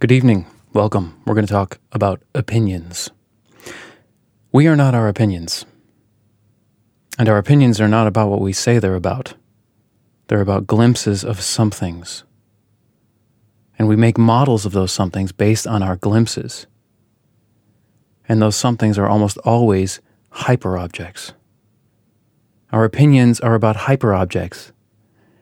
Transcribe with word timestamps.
Good 0.00 0.12
evening. 0.12 0.46
Welcome. 0.72 1.20
We're 1.26 1.34
going 1.34 1.46
to 1.46 1.52
talk 1.52 1.78
about 1.92 2.22
opinions. 2.34 3.10
We 4.50 4.66
are 4.66 4.74
not 4.74 4.94
our 4.94 5.08
opinions. 5.08 5.66
And 7.18 7.28
our 7.28 7.36
opinions 7.36 7.82
are 7.82 7.86
not 7.86 8.06
about 8.06 8.30
what 8.30 8.40
we 8.40 8.54
say 8.54 8.78
they're 8.78 8.94
about. 8.94 9.34
They're 10.28 10.40
about 10.40 10.66
glimpses 10.66 11.22
of 11.22 11.42
somethings. 11.42 12.24
And 13.78 13.88
we 13.88 13.94
make 13.94 14.16
models 14.16 14.64
of 14.64 14.72
those 14.72 14.90
somethings 14.90 15.32
based 15.32 15.66
on 15.66 15.82
our 15.82 15.96
glimpses. 15.96 16.66
And 18.26 18.40
those 18.40 18.56
somethings 18.56 18.96
are 18.96 19.06
almost 19.06 19.36
always 19.44 20.00
hyperobjects. 20.32 21.34
Our 22.72 22.86
opinions 22.86 23.38
are 23.40 23.54
about 23.54 23.76
hyperobjects 23.76 24.72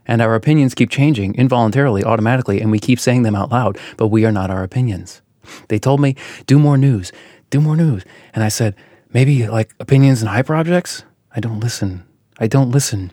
and 0.08 0.20
our 0.22 0.34
opinions 0.34 0.74
keep 0.74 0.90
changing 0.90 1.34
involuntarily, 1.36 2.02
automatically, 2.02 2.60
and 2.60 2.70
we 2.70 2.80
keep 2.80 2.98
saying 2.98 3.22
them 3.22 3.36
out 3.36 3.52
loud, 3.52 3.78
but 3.96 4.08
we 4.08 4.24
are 4.24 4.32
not 4.32 4.50
our 4.50 4.64
opinions. 4.64 5.20
They 5.68 5.78
told 5.78 6.00
me, 6.00 6.16
do 6.46 6.58
more 6.58 6.76
news, 6.76 7.12
do 7.50 7.60
more 7.60 7.76
news. 7.76 8.04
And 8.34 8.42
I 8.42 8.48
said, 8.48 8.74
maybe 9.12 9.46
like 9.46 9.74
opinions 9.78 10.22
and 10.22 10.30
hyperobjects? 10.30 11.04
I 11.36 11.40
don't 11.40 11.60
listen. 11.60 12.04
I 12.40 12.46
don't 12.46 12.70
listen. 12.70 13.12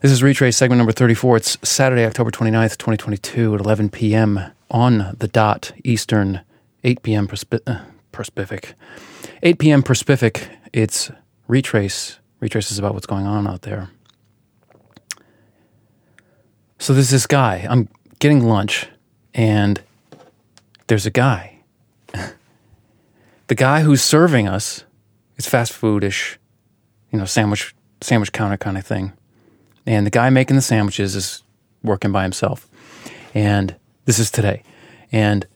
This 0.00 0.12
is 0.12 0.22
Retrace 0.22 0.56
segment 0.56 0.78
number 0.78 0.92
34. 0.92 1.38
It's 1.38 1.58
Saturday, 1.68 2.04
October 2.04 2.30
29th, 2.30 2.76
2022 2.78 3.54
at 3.54 3.60
11 3.60 3.90
p.m. 3.90 4.40
on 4.70 5.16
the 5.18 5.26
dot 5.26 5.72
Eastern, 5.82 6.40
8 6.84 7.02
p.m. 7.02 7.26
Perspi- 7.26 7.60
uh, 7.66 7.84
Pacific. 8.12 8.74
8 9.42 9.58
p.m. 9.58 9.82
Pacific. 9.82 10.48
It's 10.72 11.10
Retrace. 11.48 12.18
Retrace 12.40 12.70
is 12.70 12.78
about 12.78 12.94
what's 12.94 13.06
going 13.06 13.26
on 13.26 13.46
out 13.48 13.62
there. 13.62 13.90
So 16.78 16.94
there's 16.94 17.10
this 17.10 17.26
guy. 17.26 17.66
I'm 17.68 17.88
getting 18.20 18.46
lunch, 18.46 18.88
and 19.34 19.80
there's 20.86 21.06
a 21.06 21.10
guy. 21.10 21.58
the 23.48 23.54
guy 23.54 23.82
who's 23.82 24.02
serving 24.02 24.48
us, 24.48 24.84
it's 25.36 25.48
fast 25.48 25.72
foodish, 25.72 26.36
you 27.10 27.18
know, 27.18 27.24
sandwich 27.24 27.74
sandwich 28.00 28.32
counter 28.32 28.56
kind 28.56 28.78
of 28.78 28.86
thing. 28.86 29.12
And 29.86 30.06
the 30.06 30.10
guy 30.10 30.30
making 30.30 30.56
the 30.56 30.62
sandwiches 30.62 31.16
is 31.16 31.42
working 31.82 32.12
by 32.12 32.22
himself. 32.22 32.68
And 33.34 33.74
this 34.04 34.18
is 34.18 34.30
today. 34.30 34.62
And 35.10 35.46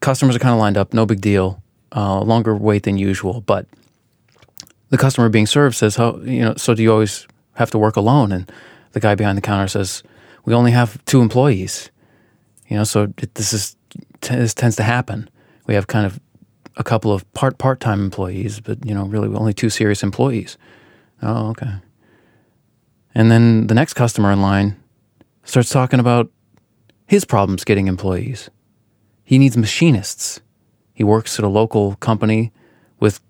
customers 0.00 0.36
are 0.36 0.38
kind 0.38 0.54
of 0.54 0.60
lined 0.60 0.76
up, 0.76 0.94
no 0.94 1.04
big 1.04 1.20
deal. 1.20 1.62
Uh, 1.94 2.20
longer 2.20 2.54
wait 2.54 2.82
than 2.84 2.98
usual, 2.98 3.40
but 3.40 3.66
the 4.90 4.98
customer 4.98 5.28
being 5.28 5.46
served 5.46 5.74
says, 5.74 5.98
"Oh, 5.98 6.20
you 6.22 6.40
know, 6.40 6.54
so 6.56 6.74
do 6.74 6.82
you 6.82 6.92
always 6.92 7.26
have 7.54 7.70
to 7.70 7.78
work 7.78 7.96
alone?" 7.96 8.30
And 8.30 8.50
the 8.98 9.06
guy 9.08 9.14
behind 9.14 9.38
the 9.38 9.42
counter 9.42 9.68
says, 9.68 10.02
"We 10.44 10.54
only 10.54 10.72
have 10.72 11.02
two 11.04 11.20
employees." 11.22 11.90
You 12.68 12.76
know, 12.76 12.84
so 12.84 13.12
it, 13.18 13.34
this 13.34 13.52
is 13.52 13.76
this 14.20 14.54
tends 14.54 14.76
to 14.76 14.82
happen. 14.82 15.30
We 15.66 15.74
have 15.74 15.86
kind 15.86 16.04
of 16.06 16.20
a 16.76 16.84
couple 16.84 17.12
of 17.12 17.30
part 17.32 17.58
part 17.58 17.80
time 17.80 18.00
employees, 18.00 18.60
but 18.60 18.84
you 18.84 18.94
know, 18.94 19.04
really 19.04 19.28
only 19.34 19.54
two 19.54 19.70
serious 19.70 20.02
employees. 20.02 20.58
Oh, 21.22 21.50
okay. 21.50 21.74
And 23.14 23.30
then 23.30 23.66
the 23.66 23.74
next 23.74 23.94
customer 23.94 24.30
in 24.32 24.42
line 24.42 24.76
starts 25.44 25.70
talking 25.70 26.00
about 26.00 26.30
his 27.06 27.24
problems 27.24 27.64
getting 27.64 27.88
employees. 27.88 28.50
He 29.24 29.38
needs 29.38 29.56
machinists. 29.56 30.40
He 30.94 31.04
works 31.04 31.38
at 31.38 31.44
a 31.44 31.48
local 31.48 31.96
company 31.96 32.52
with 33.00 33.20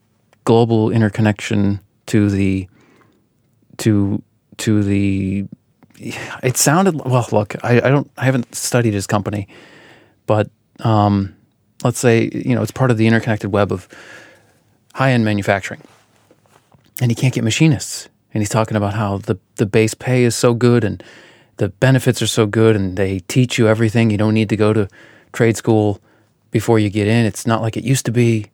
global 0.45 0.91
interconnection 0.91 1.81
to 2.07 2.29
the 2.29 2.69
to 3.79 4.23
to 4.59 4.83
the 4.83 5.47
it 6.43 6.57
sounded 6.57 6.95
well 7.05 7.27
look 7.33 7.55
I, 7.65 7.77
I 7.77 7.91
don't 7.91 8.11
i 8.17 8.25
haven't 8.25 8.55
studied 8.55 8.95
his 8.95 9.07
company 9.07 9.49
but 10.27 10.51
um, 10.81 11.35
let's 11.83 11.99
say 11.99 12.31
you 12.33 12.55
know 12.55 12.63
it's 12.63 12.71
part 12.71 12.91
of 12.91 12.99
the 12.99 13.07
interconnected 13.07 13.51
web 13.53 13.73
of 13.73 13.89
high-end 14.99 15.25
manufacturing. 15.25 15.81
And 17.01 17.09
he 17.09 17.15
can't 17.15 17.33
get 17.33 17.45
machinists. 17.45 18.09
And 18.35 18.43
he's 18.43 18.49
talking 18.49 18.77
about 18.77 18.95
how 18.95 19.19
the, 19.19 19.39
the 19.55 19.65
base 19.65 19.95
pay 19.95 20.25
is 20.25 20.35
so 20.35 20.55
good 20.55 20.83
and 20.83 21.03
the 21.59 21.69
benefits 21.69 22.21
are 22.21 22.27
so 22.27 22.47
good 22.47 22.75
and 22.75 22.97
they 22.97 23.21
teach 23.21 23.59
you 23.59 23.69
everything. 23.69 24.11
You 24.11 24.19
don't 24.19 24.35
need 24.35 24.49
to 24.49 24.57
go 24.57 24.73
to 24.73 24.89
trade 25.33 25.57
school 25.57 26.01
before 26.51 26.81
you 26.81 26.91
get 26.91 27.07
in. 27.07 27.27
It's 27.27 27.47
not 27.47 27.63
like 27.63 27.77
it 27.77 27.85
used 27.85 28.05
to 28.07 28.13
be. 28.13 28.47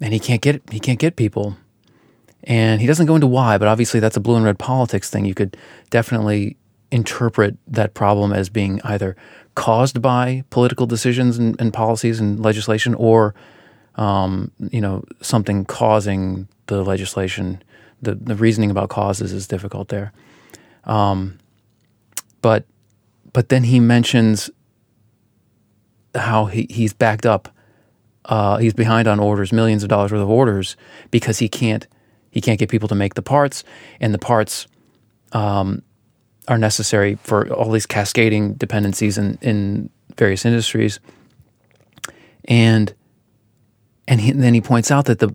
And 0.00 0.14
he 0.14 0.20
can't 0.20 0.40
get 0.40 0.62
he 0.70 0.80
can't 0.80 0.98
get 0.98 1.16
people 1.16 1.56
and 2.44 2.80
he 2.80 2.86
doesn't 2.86 3.06
go 3.06 3.14
into 3.14 3.26
why, 3.26 3.58
but 3.58 3.68
obviously 3.68 4.00
that's 4.00 4.16
a 4.16 4.20
blue 4.20 4.36
and 4.36 4.44
red 4.44 4.58
politics 4.58 5.10
thing. 5.10 5.24
You 5.24 5.34
could 5.34 5.56
definitely 5.90 6.56
interpret 6.90 7.56
that 7.68 7.94
problem 7.94 8.32
as 8.32 8.48
being 8.48 8.80
either 8.82 9.16
caused 9.54 10.00
by 10.00 10.42
political 10.50 10.86
decisions 10.86 11.38
and, 11.38 11.60
and 11.60 11.72
policies 11.72 12.18
and 12.18 12.40
legislation, 12.40 12.94
or 12.94 13.34
um, 13.96 14.50
you 14.70 14.80
know 14.80 15.04
something 15.20 15.64
causing 15.64 16.48
the 16.66 16.82
legislation. 16.82 17.62
The 18.02 18.14
the 18.14 18.34
reasoning 18.34 18.70
about 18.70 18.88
causes 18.88 19.32
is 19.32 19.46
difficult 19.46 19.88
there, 19.88 20.12
um, 20.84 21.38
but 22.40 22.64
but 23.32 23.50
then 23.50 23.64
he 23.64 23.78
mentions 23.78 24.50
how 26.14 26.46
he, 26.46 26.66
he's 26.70 26.92
backed 26.92 27.26
up. 27.26 27.54
Uh, 28.24 28.58
he's 28.58 28.74
behind 28.74 29.08
on 29.08 29.18
orders, 29.18 29.52
millions 29.52 29.82
of 29.82 29.88
dollars 29.88 30.12
worth 30.12 30.22
of 30.22 30.30
orders, 30.30 30.76
because 31.10 31.38
he 31.38 31.48
can't 31.48 31.86
he 32.30 32.40
can't 32.40 32.58
get 32.58 32.68
people 32.68 32.88
to 32.88 32.94
make 32.94 33.14
the 33.14 33.22
parts, 33.22 33.64
and 34.00 34.14
the 34.14 34.18
parts 34.18 34.66
um, 35.32 35.82
are 36.48 36.58
necessary 36.58 37.16
for 37.22 37.52
all 37.52 37.70
these 37.70 37.86
cascading 37.86 38.54
dependencies 38.54 39.18
in, 39.18 39.38
in 39.40 39.90
various 40.16 40.44
industries. 40.44 41.00
And 42.46 42.94
and, 44.08 44.20
he, 44.20 44.30
and 44.30 44.42
then 44.42 44.54
he 44.54 44.60
points 44.60 44.90
out 44.90 45.04
that 45.04 45.20
the 45.20 45.34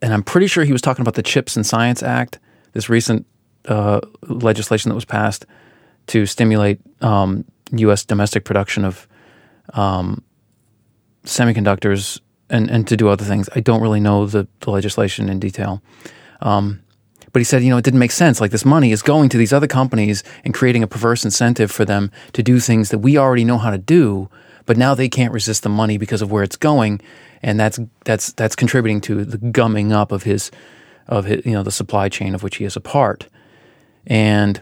and 0.00 0.12
I'm 0.12 0.22
pretty 0.22 0.48
sure 0.48 0.64
he 0.64 0.72
was 0.72 0.82
talking 0.82 1.02
about 1.02 1.14
the 1.14 1.22
Chips 1.22 1.56
and 1.56 1.64
Science 1.64 2.02
Act, 2.02 2.40
this 2.72 2.88
recent 2.88 3.24
uh, 3.66 4.00
legislation 4.22 4.88
that 4.88 4.96
was 4.96 5.04
passed 5.04 5.46
to 6.08 6.26
stimulate 6.26 6.80
um, 7.00 7.44
U.S. 7.72 8.04
domestic 8.04 8.44
production 8.44 8.84
of 8.84 9.06
um, 9.74 10.22
semiconductors 11.24 12.20
and, 12.50 12.68
and 12.68 12.86
to 12.88 12.96
do 12.96 13.08
other 13.08 13.24
things. 13.24 13.48
I 13.54 13.60
don't 13.60 13.80
really 13.80 14.00
know 14.00 14.26
the, 14.26 14.48
the 14.60 14.70
legislation 14.70 15.28
in 15.28 15.38
detail. 15.38 15.80
Um, 16.42 16.82
but 17.32 17.40
he 17.40 17.44
said, 17.44 17.62
you 17.62 17.70
know, 17.70 17.78
it 17.78 17.84
didn't 17.84 18.00
make 18.00 18.10
sense. 18.10 18.40
Like 18.40 18.50
this 18.50 18.64
money 18.64 18.92
is 18.92 19.00
going 19.02 19.30
to 19.30 19.38
these 19.38 19.52
other 19.52 19.66
companies 19.66 20.22
and 20.44 20.52
creating 20.52 20.82
a 20.82 20.86
perverse 20.86 21.24
incentive 21.24 21.70
for 21.70 21.84
them 21.84 22.10
to 22.34 22.42
do 22.42 22.60
things 22.60 22.90
that 22.90 22.98
we 22.98 23.16
already 23.16 23.44
know 23.44 23.58
how 23.58 23.70
to 23.70 23.78
do, 23.78 24.28
but 24.66 24.76
now 24.76 24.94
they 24.94 25.08
can't 25.08 25.32
resist 25.32 25.62
the 25.62 25.68
money 25.68 25.96
because 25.96 26.20
of 26.20 26.30
where 26.30 26.42
it's 26.42 26.56
going, 26.56 27.00
and 27.42 27.58
that's 27.58 27.80
that's 28.04 28.32
that's 28.32 28.54
contributing 28.54 29.00
to 29.02 29.24
the 29.24 29.38
gumming 29.38 29.92
up 29.92 30.12
of 30.12 30.24
his 30.24 30.50
of 31.08 31.24
his, 31.24 31.44
you 31.46 31.52
know 31.52 31.62
the 31.62 31.72
supply 31.72 32.08
chain 32.08 32.34
of 32.34 32.42
which 32.42 32.56
he 32.56 32.64
is 32.64 32.76
a 32.76 32.80
part. 32.80 33.28
And 34.06 34.60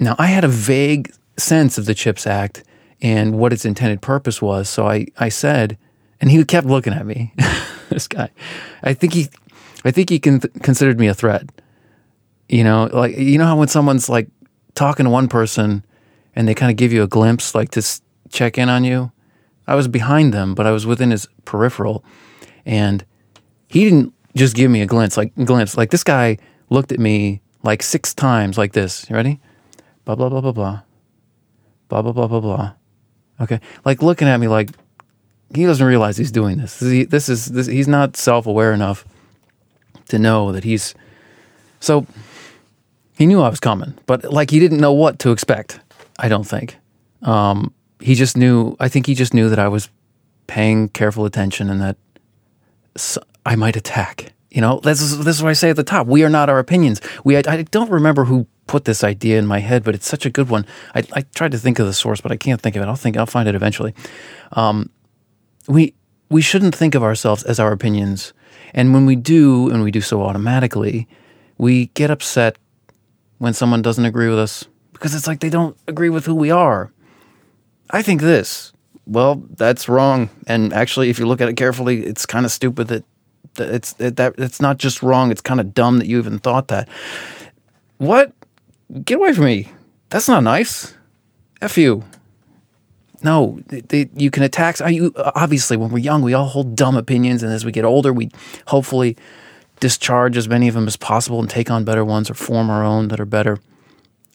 now 0.00 0.16
I 0.18 0.26
had 0.26 0.44
a 0.44 0.48
vague 0.48 1.12
sense 1.36 1.78
of 1.78 1.86
the 1.86 1.94
Chips 1.94 2.26
Act 2.26 2.64
and 3.00 3.38
what 3.38 3.52
its 3.52 3.64
intended 3.64 4.02
purpose 4.02 4.42
was, 4.42 4.68
so 4.68 4.86
I 4.88 5.06
I 5.16 5.28
said, 5.28 5.78
and 6.20 6.30
he 6.30 6.44
kept 6.44 6.66
looking 6.66 6.92
at 6.92 7.06
me, 7.06 7.32
this 7.88 8.08
guy. 8.08 8.30
I 8.82 8.94
think 8.94 9.14
he 9.14 9.28
I 9.86 9.92
think 9.92 10.10
he 10.10 10.18
con- 10.18 10.40
considered 10.62 10.98
me 10.98 11.06
a 11.06 11.14
threat. 11.14 11.48
You 12.48 12.64
know, 12.64 12.90
like 12.92 13.16
you 13.16 13.38
know 13.38 13.46
how 13.46 13.56
when 13.56 13.68
someone's 13.68 14.08
like 14.08 14.28
talking 14.74 15.04
to 15.04 15.10
one 15.10 15.28
person 15.28 15.84
and 16.34 16.46
they 16.46 16.54
kind 16.54 16.70
of 16.70 16.76
give 16.76 16.92
you 16.92 17.02
a 17.02 17.06
glimpse, 17.06 17.54
like 17.54 17.70
to 17.70 17.78
s- 17.78 18.02
check 18.30 18.58
in 18.58 18.68
on 18.68 18.84
you. 18.84 19.12
I 19.68 19.74
was 19.74 19.88
behind 19.88 20.34
them, 20.34 20.54
but 20.54 20.66
I 20.66 20.70
was 20.70 20.86
within 20.86 21.10
his 21.10 21.26
peripheral, 21.44 22.04
and 22.64 23.04
he 23.68 23.84
didn't 23.84 24.12
just 24.36 24.54
give 24.54 24.70
me 24.70 24.80
a 24.80 24.86
glimpse. 24.86 25.16
Like 25.16 25.34
glimpse, 25.44 25.76
like 25.76 25.90
this 25.90 26.04
guy 26.04 26.38
looked 26.68 26.92
at 26.92 26.98
me 26.98 27.40
like 27.62 27.82
six 27.82 28.14
times, 28.14 28.58
like 28.58 28.72
this. 28.72 29.08
You 29.08 29.16
ready? 29.16 29.40
Blah 30.04 30.16
blah 30.16 30.28
blah 30.28 30.40
blah 30.40 30.52
blah, 30.52 30.80
blah 31.88 32.02
blah 32.02 32.12
blah 32.12 32.26
blah 32.26 32.40
blah. 32.40 32.72
Okay, 33.40 33.60
like 33.84 34.02
looking 34.02 34.28
at 34.28 34.38
me 34.38 34.48
like 34.48 34.70
he 35.54 35.64
doesn't 35.64 35.86
realize 35.86 36.16
he's 36.16 36.32
doing 36.32 36.58
this. 36.58 36.80
This 36.80 36.90
is, 36.92 37.08
this 37.08 37.28
is 37.28 37.46
this, 37.46 37.66
he's 37.66 37.88
not 37.88 38.16
self 38.16 38.46
aware 38.46 38.72
enough 38.72 39.04
to 40.08 40.18
know 40.18 40.52
that 40.52 40.64
he's 40.64 40.94
so 41.80 42.06
he 43.16 43.26
knew 43.26 43.40
I 43.40 43.48
was 43.48 43.60
coming, 43.60 43.94
but 44.06 44.24
like 44.24 44.50
he 44.50 44.60
didn't 44.60 44.80
know 44.80 44.92
what 44.92 45.18
to 45.20 45.30
expect. 45.30 45.80
I 46.18 46.28
don't 46.28 46.44
think. 46.44 46.76
Um, 47.22 47.72
he 48.00 48.14
just 48.14 48.36
knew. 48.36 48.76
I 48.78 48.88
think 48.88 49.06
he 49.06 49.14
just 49.14 49.34
knew 49.34 49.48
that 49.48 49.58
I 49.58 49.68
was 49.68 49.88
paying 50.46 50.88
careful 50.88 51.24
attention 51.24 51.70
and 51.70 51.80
that 51.80 51.96
I 53.44 53.56
might 53.56 53.76
attack. 53.76 54.32
You 54.50 54.60
know, 54.60 54.80
this 54.80 55.00
is 55.00 55.24
this 55.24 55.36
is 55.36 55.42
what 55.42 55.50
I 55.50 55.54
say 55.54 55.70
at 55.70 55.76
the 55.76 55.84
top. 55.84 56.06
We 56.06 56.24
are 56.24 56.30
not 56.30 56.48
our 56.48 56.58
opinions. 56.58 57.00
We. 57.24 57.36
I, 57.36 57.42
I 57.46 57.62
don't 57.62 57.90
remember 57.90 58.24
who 58.24 58.46
put 58.66 58.84
this 58.84 59.04
idea 59.04 59.38
in 59.38 59.46
my 59.46 59.60
head, 59.60 59.84
but 59.84 59.94
it's 59.94 60.06
such 60.06 60.26
a 60.26 60.30
good 60.30 60.48
one. 60.48 60.66
I, 60.94 61.02
I 61.12 61.20
tried 61.34 61.52
to 61.52 61.58
think 61.58 61.78
of 61.78 61.86
the 61.86 61.92
source, 61.92 62.20
but 62.20 62.32
I 62.32 62.36
can't 62.36 62.60
think 62.60 62.76
of 62.76 62.82
it. 62.82 62.86
I'll 62.86 62.96
think. 62.96 63.16
I'll 63.16 63.26
find 63.26 63.48
it 63.48 63.54
eventually. 63.54 63.94
Um, 64.52 64.90
we 65.68 65.94
we 66.30 66.42
shouldn't 66.42 66.74
think 66.74 66.94
of 66.94 67.02
ourselves 67.02 67.42
as 67.44 67.60
our 67.60 67.72
opinions 67.72 68.32
and 68.74 68.92
when 68.92 69.06
we 69.06 69.16
do, 69.16 69.70
and 69.70 69.82
we 69.82 69.90
do 69.90 70.00
so 70.00 70.22
automatically, 70.22 71.08
we 71.58 71.86
get 71.94 72.10
upset 72.10 72.56
when 73.38 73.52
someone 73.52 73.82
doesn't 73.82 74.04
agree 74.04 74.28
with 74.28 74.38
us 74.38 74.64
because 74.92 75.14
it's 75.14 75.26
like 75.26 75.40
they 75.40 75.50
don't 75.50 75.76
agree 75.86 76.08
with 76.08 76.24
who 76.24 76.34
we 76.34 76.50
are. 76.50 76.90
I 77.90 78.02
think 78.02 78.20
this. 78.20 78.72
well, 79.06 79.42
that's 79.50 79.88
wrong. 79.88 80.28
And 80.46 80.72
actually, 80.72 81.10
if 81.10 81.18
you 81.18 81.26
look 81.26 81.40
at 81.40 81.48
it 81.48 81.56
carefully, 81.56 82.04
it's 82.04 82.26
kind 82.26 82.44
of 82.44 82.50
stupid 82.50 82.88
that, 82.88 83.04
it's 83.58 83.92
that 83.94 84.34
it's 84.38 84.60
not 84.60 84.78
just 84.78 85.02
wrong. 85.02 85.30
It's 85.30 85.40
kind 85.40 85.60
of 85.60 85.72
dumb 85.72 85.98
that 85.98 86.06
you 86.06 86.18
even 86.18 86.38
thought 86.38 86.68
that. 86.68 86.88
What? 87.98 88.32
Get 89.04 89.16
away 89.16 89.32
from 89.32 89.44
me. 89.44 89.70
That's 90.10 90.28
not 90.28 90.42
nice. 90.42 90.94
F 91.62 91.78
you. 91.78 92.04
No, 93.26 93.58
they, 93.66 93.80
they, 93.80 94.08
you 94.14 94.30
can 94.30 94.44
attack. 94.44 94.78
You, 94.88 95.12
obviously, 95.16 95.76
when 95.76 95.90
we're 95.90 95.98
young, 95.98 96.22
we 96.22 96.32
all 96.32 96.46
hold 96.46 96.76
dumb 96.76 96.96
opinions, 96.96 97.42
and 97.42 97.52
as 97.52 97.64
we 97.64 97.72
get 97.72 97.84
older, 97.84 98.12
we 98.12 98.30
hopefully 98.68 99.16
discharge 99.80 100.36
as 100.36 100.48
many 100.48 100.68
of 100.68 100.74
them 100.74 100.86
as 100.86 100.96
possible 100.96 101.40
and 101.40 101.50
take 101.50 101.68
on 101.68 101.84
better 101.84 102.04
ones 102.04 102.30
or 102.30 102.34
form 102.34 102.70
our 102.70 102.84
own 102.84 103.08
that 103.08 103.18
are 103.18 103.24
better. 103.26 103.58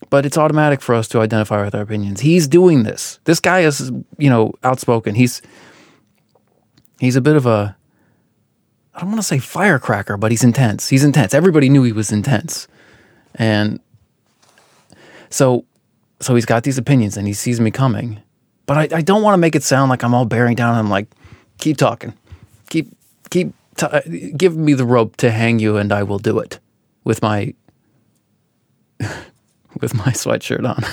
But 0.09 0.25
it's 0.25 0.37
automatic 0.37 0.81
for 0.81 0.93
us 0.93 1.07
to 1.07 1.21
identify 1.21 1.63
with 1.63 1.73
our 1.73 1.83
opinions. 1.83 2.19
He's 2.19 2.49
doing 2.49 2.83
this. 2.83 3.21
This 3.23 3.39
guy 3.39 3.61
is, 3.61 3.93
you 4.17 4.29
know, 4.29 4.51
outspoken. 4.61 5.15
He's 5.15 5.41
he's 6.99 7.15
a 7.15 7.21
bit 7.21 7.37
of 7.37 7.45
a 7.45 7.77
I 8.93 8.99
don't 8.99 9.11
want 9.11 9.21
to 9.21 9.27
say 9.27 9.39
firecracker, 9.39 10.17
but 10.17 10.31
he's 10.31 10.43
intense. 10.43 10.89
He's 10.89 11.05
intense. 11.05 11.33
Everybody 11.33 11.69
knew 11.69 11.83
he 11.83 11.93
was 11.93 12.11
intense. 12.11 12.67
And 13.35 13.79
so 15.29 15.63
so 16.19 16.35
he's 16.35 16.45
got 16.45 16.63
these 16.63 16.77
opinions 16.77 17.15
and 17.15 17.25
he 17.25 17.33
sees 17.33 17.61
me 17.61 17.71
coming. 17.71 18.21
But 18.65 18.77
I, 18.93 18.97
I 18.97 19.01
don't 19.01 19.21
want 19.21 19.33
to 19.33 19.37
make 19.37 19.55
it 19.55 19.63
sound 19.63 19.89
like 19.89 20.03
I'm 20.03 20.13
all 20.13 20.25
bearing 20.25 20.55
down. 20.55 20.75
I'm 20.75 20.89
like, 20.89 21.07
keep 21.57 21.77
talking, 21.77 22.13
keep 22.69 22.95
keep 23.29 23.53
t- 23.77 23.85
uh, 23.85 24.01
give 24.37 24.55
me 24.55 24.73
the 24.73 24.85
rope 24.85 25.17
to 25.17 25.31
hang 25.31 25.59
you, 25.59 25.77
and 25.77 25.91
I 25.91 26.03
will 26.03 26.19
do 26.19 26.39
it 26.39 26.59
with 27.03 27.21
my 27.21 27.53
with 29.81 29.93
my 29.93 30.11
sweatshirt 30.11 30.67
on. 30.67 30.83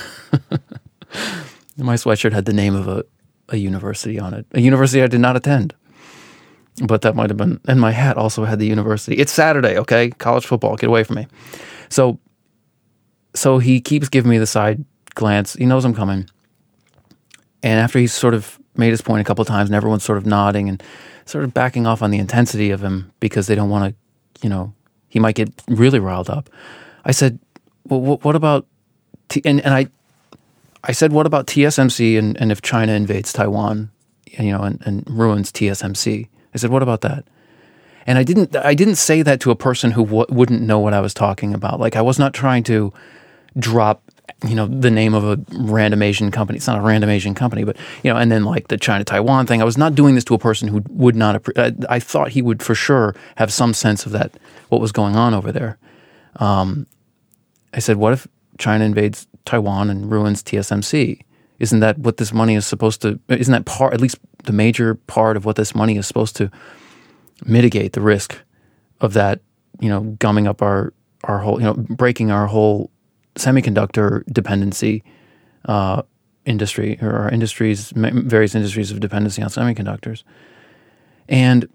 my 1.77 1.95
sweatshirt 1.95 2.33
had 2.33 2.45
the 2.45 2.53
name 2.53 2.75
of 2.75 2.89
a, 2.89 3.05
a 3.51 3.57
university 3.57 4.19
on 4.19 4.35
it, 4.35 4.47
a 4.53 4.61
university 4.61 5.03
I 5.03 5.07
did 5.07 5.21
not 5.21 5.37
attend. 5.37 5.75
But 6.85 7.03
that 7.03 7.17
might 7.17 7.29
have 7.29 7.37
been, 7.37 7.61
and 7.67 7.81
my 7.81 7.91
hat 7.91 8.17
also 8.17 8.45
had 8.45 8.61
the 8.61 8.67
university. 8.67 9.17
It's 9.17 9.33
Saturday, 9.33 9.77
okay? 9.79 10.11
College 10.11 10.47
football, 10.47 10.77
get 10.77 10.89
away 10.89 11.03
from 11.03 11.17
me. 11.17 11.27
So, 11.89 12.21
so 13.35 13.59
he 13.59 13.81
keeps 13.81 14.09
giving 14.09 14.31
me 14.31 14.39
the 14.39 14.47
side 14.47 14.85
glance. 15.15 15.55
He 15.55 15.67
knows 15.67 15.85
I'm 15.85 15.95
coming. 15.95 16.31
And 17.63 17.81
after 17.81 17.99
he's 17.99 18.13
sort 18.13 18.35
of 18.35 18.59
made 18.77 18.91
his 18.91 19.03
point 19.03 19.21
a 19.21 19.25
couple 19.25 19.43
of 19.43 19.49
times, 19.49 19.69
and 19.69 19.77
everyone's 19.77 20.05
sort 20.05 20.19
of 20.19 20.27
nodding 20.27 20.69
and 20.69 20.83
sort 21.25 21.45
of 21.45 21.53
backing 21.53 21.87
off 21.87 22.03
on 22.03 22.11
the 22.11 22.19
intensity 22.19 22.71
of 22.71 22.83
him 22.83 23.13
because 23.21 23.47
they 23.47 23.55
don't 23.55 23.71
want 23.71 23.93
to, 23.93 24.45
you 24.45 24.49
know, 24.49 24.73
he 25.09 25.19
might 25.19 25.35
get 25.35 25.51
really 25.69 25.99
riled 25.99 26.31
up. 26.31 26.49
I 27.05 27.11
said, 27.11 27.39
"Well, 27.85 28.19
what 28.23 28.37
about?" 28.37 28.67
T-? 29.29 29.43
And 29.45 29.61
and 29.63 29.75
I, 29.75 29.87
I 30.85 30.93
said, 30.93 31.13
"What 31.13 31.27
about 31.27 31.47
TSMC 31.47 32.19
and, 32.19 32.41
and 32.41 32.53
if 32.53 32.63
China 32.63 32.93
invades 32.93 33.33
Taiwan, 33.33 33.91
you 34.27 34.53
know, 34.53 34.63
and, 34.63 34.81
and 34.87 35.05
ruins 35.09 35.51
TSMC?" 35.51 36.29
I 36.55 36.59
said, 36.59 36.71
"What 36.71 36.83
about 36.83 37.01
that?" 37.03 37.25
And 38.07 38.17
I 38.19 38.23
didn't 38.23 38.57
I 38.57 38.75
didn't 38.75 38.97
say 38.97 39.23
that 39.23 39.41
to 39.41 39.51
a 39.51 39.57
person 39.57 39.91
who 39.91 40.05
w- 40.05 40.27
wouldn't 40.31 40.63
know 40.63 40.79
what 40.79 40.95
I 40.95 41.01
was 41.01 41.13
talking 41.13 41.53
about. 41.53 41.81
Like 41.81 41.97
I 41.97 42.03
was 42.03 42.19
not 42.19 42.33
trying 42.33 42.63
to 42.65 42.93
drop 43.59 44.03
you 44.47 44.55
know 44.55 44.67
the 44.67 44.91
name 44.91 45.15
of 45.15 45.25
a 45.25 45.39
random 45.59 46.03
Asian 46.03 46.31
company. 46.31 46.59
It's 46.59 46.67
not 46.67 46.79
a 46.79 46.83
random 46.83 47.11
Asian 47.11 47.35
company, 47.35 47.65
but 47.65 47.77
you 48.03 48.13
know, 48.13 48.19
and 48.19 48.31
then 48.31 48.45
like 48.45 48.69
the 48.69 48.77
China 48.77 49.05
Taiwan 49.05 49.47
thing. 49.47 49.61
I 49.61 49.65
was 49.65 49.79
not 49.79 49.95
doing 49.95 50.15
this 50.15 50.25
to 50.25 50.35
a 50.35 50.39
person 50.39 50.69
who 50.69 50.83
would 50.91 51.17
not. 51.17 51.43
I, 51.59 51.75
I 51.89 51.99
thought 51.99 52.31
he 52.31 52.43
would 52.43 52.63
for 52.63 52.75
sure 52.75 53.15
have 53.37 53.53
some 53.53 53.75
sense 53.75 54.07
of 54.07 54.13
that 54.13 54.33
what 54.69 54.81
was 54.81 54.93
going 54.93 55.17
on 55.17 55.35
over 55.35 55.51
there. 55.51 55.79
Um, 56.37 56.87
I 57.75 57.81
said, 57.81 57.97
what 57.97 58.13
if 58.13 58.29
China 58.59 58.85
invades 58.85 59.27
Taiwan 59.45 59.91
and 59.91 60.11
ruins 60.11 60.43
TSMC? 60.43 61.21
Isn't 61.59 61.81
that 61.81 61.99
what 61.99 62.19
this 62.19 62.33
money 62.33 62.55
is 62.55 62.67
supposed 62.67 63.03
to? 63.03 63.19
Isn't 63.29 63.53
that 63.53 63.65
part, 63.65 63.93
at 63.93 64.01
least 64.01 64.19
the 64.45 64.53
major 64.53 64.95
part 64.95 65.37
of 65.37 65.45
what 65.45 65.57
this 65.57 65.75
money 65.75 65.97
is 65.97 66.07
supposed 66.07 66.37
to 66.37 66.51
mitigate 67.45 67.95
the 67.95 68.01
risk 68.01 68.39
of 69.01 69.15
that? 69.15 69.41
You 69.81 69.89
know, 69.89 70.01
gumming 70.19 70.47
up 70.47 70.63
our 70.63 70.93
our 71.25 71.39
whole, 71.39 71.61
you 71.61 71.67
know, 71.67 71.75
breaking 71.75 72.31
our 72.31 72.47
whole 72.47 72.91
semiconductor 73.39 74.25
dependency 74.33 75.03
uh, 75.65 76.03
industry 76.45 76.99
or 77.01 77.29
industries, 77.29 77.93
various 77.95 78.55
industries 78.55 78.91
of 78.91 79.01
dependency 79.01 79.43
on 79.43 79.49
semiconductors. 79.49 80.23
And 81.29 81.69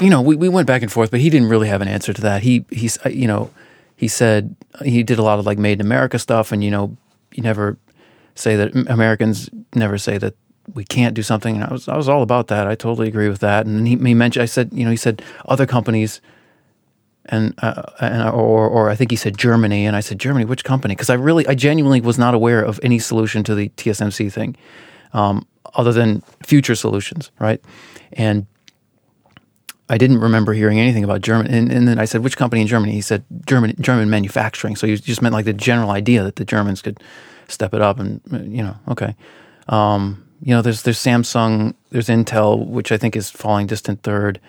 you 0.00 0.10
know, 0.10 0.20
we, 0.20 0.36
we 0.36 0.48
went 0.48 0.66
back 0.66 0.82
and 0.82 0.90
forth, 0.90 1.10
but 1.10 1.20
he 1.20 1.30
didn't 1.30 1.48
really 1.48 1.68
have 1.68 1.80
an 1.80 1.88
answer 1.88 2.12
to 2.12 2.20
that. 2.22 2.42
He 2.42 2.64
he's 2.70 2.98
you 3.06 3.26
know 3.26 3.50
he 3.96 4.08
said 4.08 4.56
he 4.84 5.02
did 5.02 5.18
a 5.18 5.22
lot 5.22 5.38
of 5.38 5.46
like 5.46 5.58
made 5.58 5.80
in 5.80 5.86
America 5.86 6.18
stuff, 6.18 6.52
and 6.52 6.64
you 6.64 6.70
know 6.70 6.96
you 7.32 7.42
never 7.42 7.78
say 8.34 8.56
that 8.56 8.74
Americans 8.88 9.48
never 9.74 9.98
say 9.98 10.18
that 10.18 10.34
we 10.72 10.84
can't 10.84 11.14
do 11.14 11.22
something. 11.22 11.56
And 11.56 11.64
I 11.64 11.72
was 11.72 11.88
I 11.88 11.96
was 11.96 12.08
all 12.08 12.22
about 12.22 12.48
that. 12.48 12.66
I 12.66 12.74
totally 12.74 13.08
agree 13.08 13.28
with 13.28 13.40
that. 13.40 13.66
And 13.66 13.86
he, 13.86 13.96
he 13.96 14.14
mentioned 14.14 14.42
I 14.42 14.46
said 14.46 14.70
you 14.72 14.84
know 14.84 14.90
he 14.90 14.96
said 14.96 15.22
other 15.46 15.66
companies 15.66 16.20
and 17.26 17.54
uh, 17.58 17.82
and 18.00 18.28
or 18.28 18.68
or 18.68 18.90
I 18.90 18.96
think 18.96 19.10
he 19.10 19.16
said 19.16 19.38
Germany, 19.38 19.86
and 19.86 19.96
I 19.96 20.00
said 20.00 20.18
Germany, 20.18 20.44
which 20.44 20.64
company? 20.64 20.94
Because 20.94 21.10
I 21.10 21.14
really, 21.14 21.46
I 21.46 21.54
genuinely 21.54 22.00
was 22.00 22.18
not 22.18 22.34
aware 22.34 22.62
of 22.62 22.78
any 22.82 22.98
solution 22.98 23.44
to 23.44 23.54
the 23.54 23.68
TSMC 23.70 24.32
thing, 24.32 24.56
um, 25.12 25.46
other 25.74 25.92
than 25.92 26.22
future 26.44 26.74
solutions, 26.74 27.30
right? 27.38 27.60
And 28.12 28.46
I 29.88 29.98
didn't 29.98 30.18
remember 30.18 30.52
hearing 30.52 30.80
anything 30.80 31.04
about 31.04 31.20
German. 31.20 31.52
And, 31.52 31.70
and, 31.70 31.86
then 31.86 31.98
I 31.98 32.06
said, 32.06 32.22
which 32.22 32.36
company 32.36 32.62
in 32.62 32.68
Germany? 32.68 32.92
He 32.92 33.00
said 33.00 33.24
German 33.46 33.74
German 33.80 34.10
manufacturing. 34.10 34.76
So 34.76 34.86
he 34.86 34.96
just 34.96 35.22
meant 35.22 35.34
like 35.34 35.44
the 35.44 35.52
general 35.52 35.90
idea 35.90 36.22
that 36.22 36.36
the 36.36 36.44
Germans 36.44 36.82
could 36.82 37.00
step 37.48 37.74
it 37.74 37.82
up, 37.82 37.98
and 37.98 38.20
you 38.30 38.62
know, 38.62 38.76
okay. 38.88 39.14
Um, 39.68 40.24
you 40.42 40.54
know, 40.54 40.62
there's 40.62 40.82
there's 40.82 40.98
Samsung, 40.98 41.74
there's 41.90 42.08
Intel, 42.08 42.66
which 42.66 42.92
I 42.92 42.98
think 42.98 43.16
is 43.16 43.30
falling 43.30 43.66
distant 43.66 44.02
third. 44.02 44.40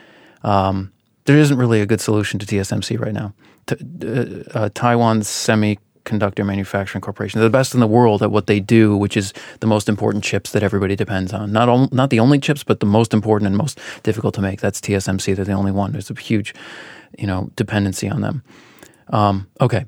Um, 0.43 0.91
there 1.25 1.37
isn't 1.37 1.57
really 1.57 1.81
a 1.81 1.85
good 1.85 2.01
solution 2.01 2.39
to 2.39 2.45
TSMC 2.45 2.99
right 2.99 3.13
now. 3.13 3.33
T- 3.65 3.75
uh, 4.03 4.57
uh, 4.57 4.69
Taiwan's 4.73 5.27
Semiconductor 5.27 6.45
Manufacturing 6.45 7.01
Corporation, 7.01 7.39
they're 7.39 7.49
the 7.49 7.57
best 7.57 7.73
in 7.73 7.79
the 7.79 7.87
world 7.87 8.21
at 8.21 8.31
what 8.31 8.47
they 8.47 8.59
do, 8.59 8.95
which 8.95 9.17
is 9.17 9.33
the 9.59 9.67
most 9.67 9.89
important 9.89 10.23
chips 10.23 10.51
that 10.51 10.63
everybody 10.63 10.95
depends 10.95 11.33
on. 11.33 11.51
Not 11.51 11.67
on, 11.67 11.89
not 11.91 12.11
the 12.11 12.19
only 12.19 12.39
chips, 12.39 12.63
but 12.63 12.79
the 12.79 12.85
most 12.85 13.13
important 13.13 13.47
and 13.47 13.57
most 13.57 13.79
difficult 14.03 14.35
to 14.35 14.41
make. 14.41 14.61
That's 14.61 14.79
TSMC. 14.79 15.35
They're 15.35 15.45
the 15.45 15.53
only 15.53 15.71
one. 15.71 15.93
There's 15.93 16.11
a 16.11 16.15
huge, 16.15 16.53
you 17.17 17.25
know, 17.25 17.49
dependency 17.55 18.07
on 18.07 18.21
them. 18.21 18.43
Um, 19.09 19.47
okay. 19.59 19.85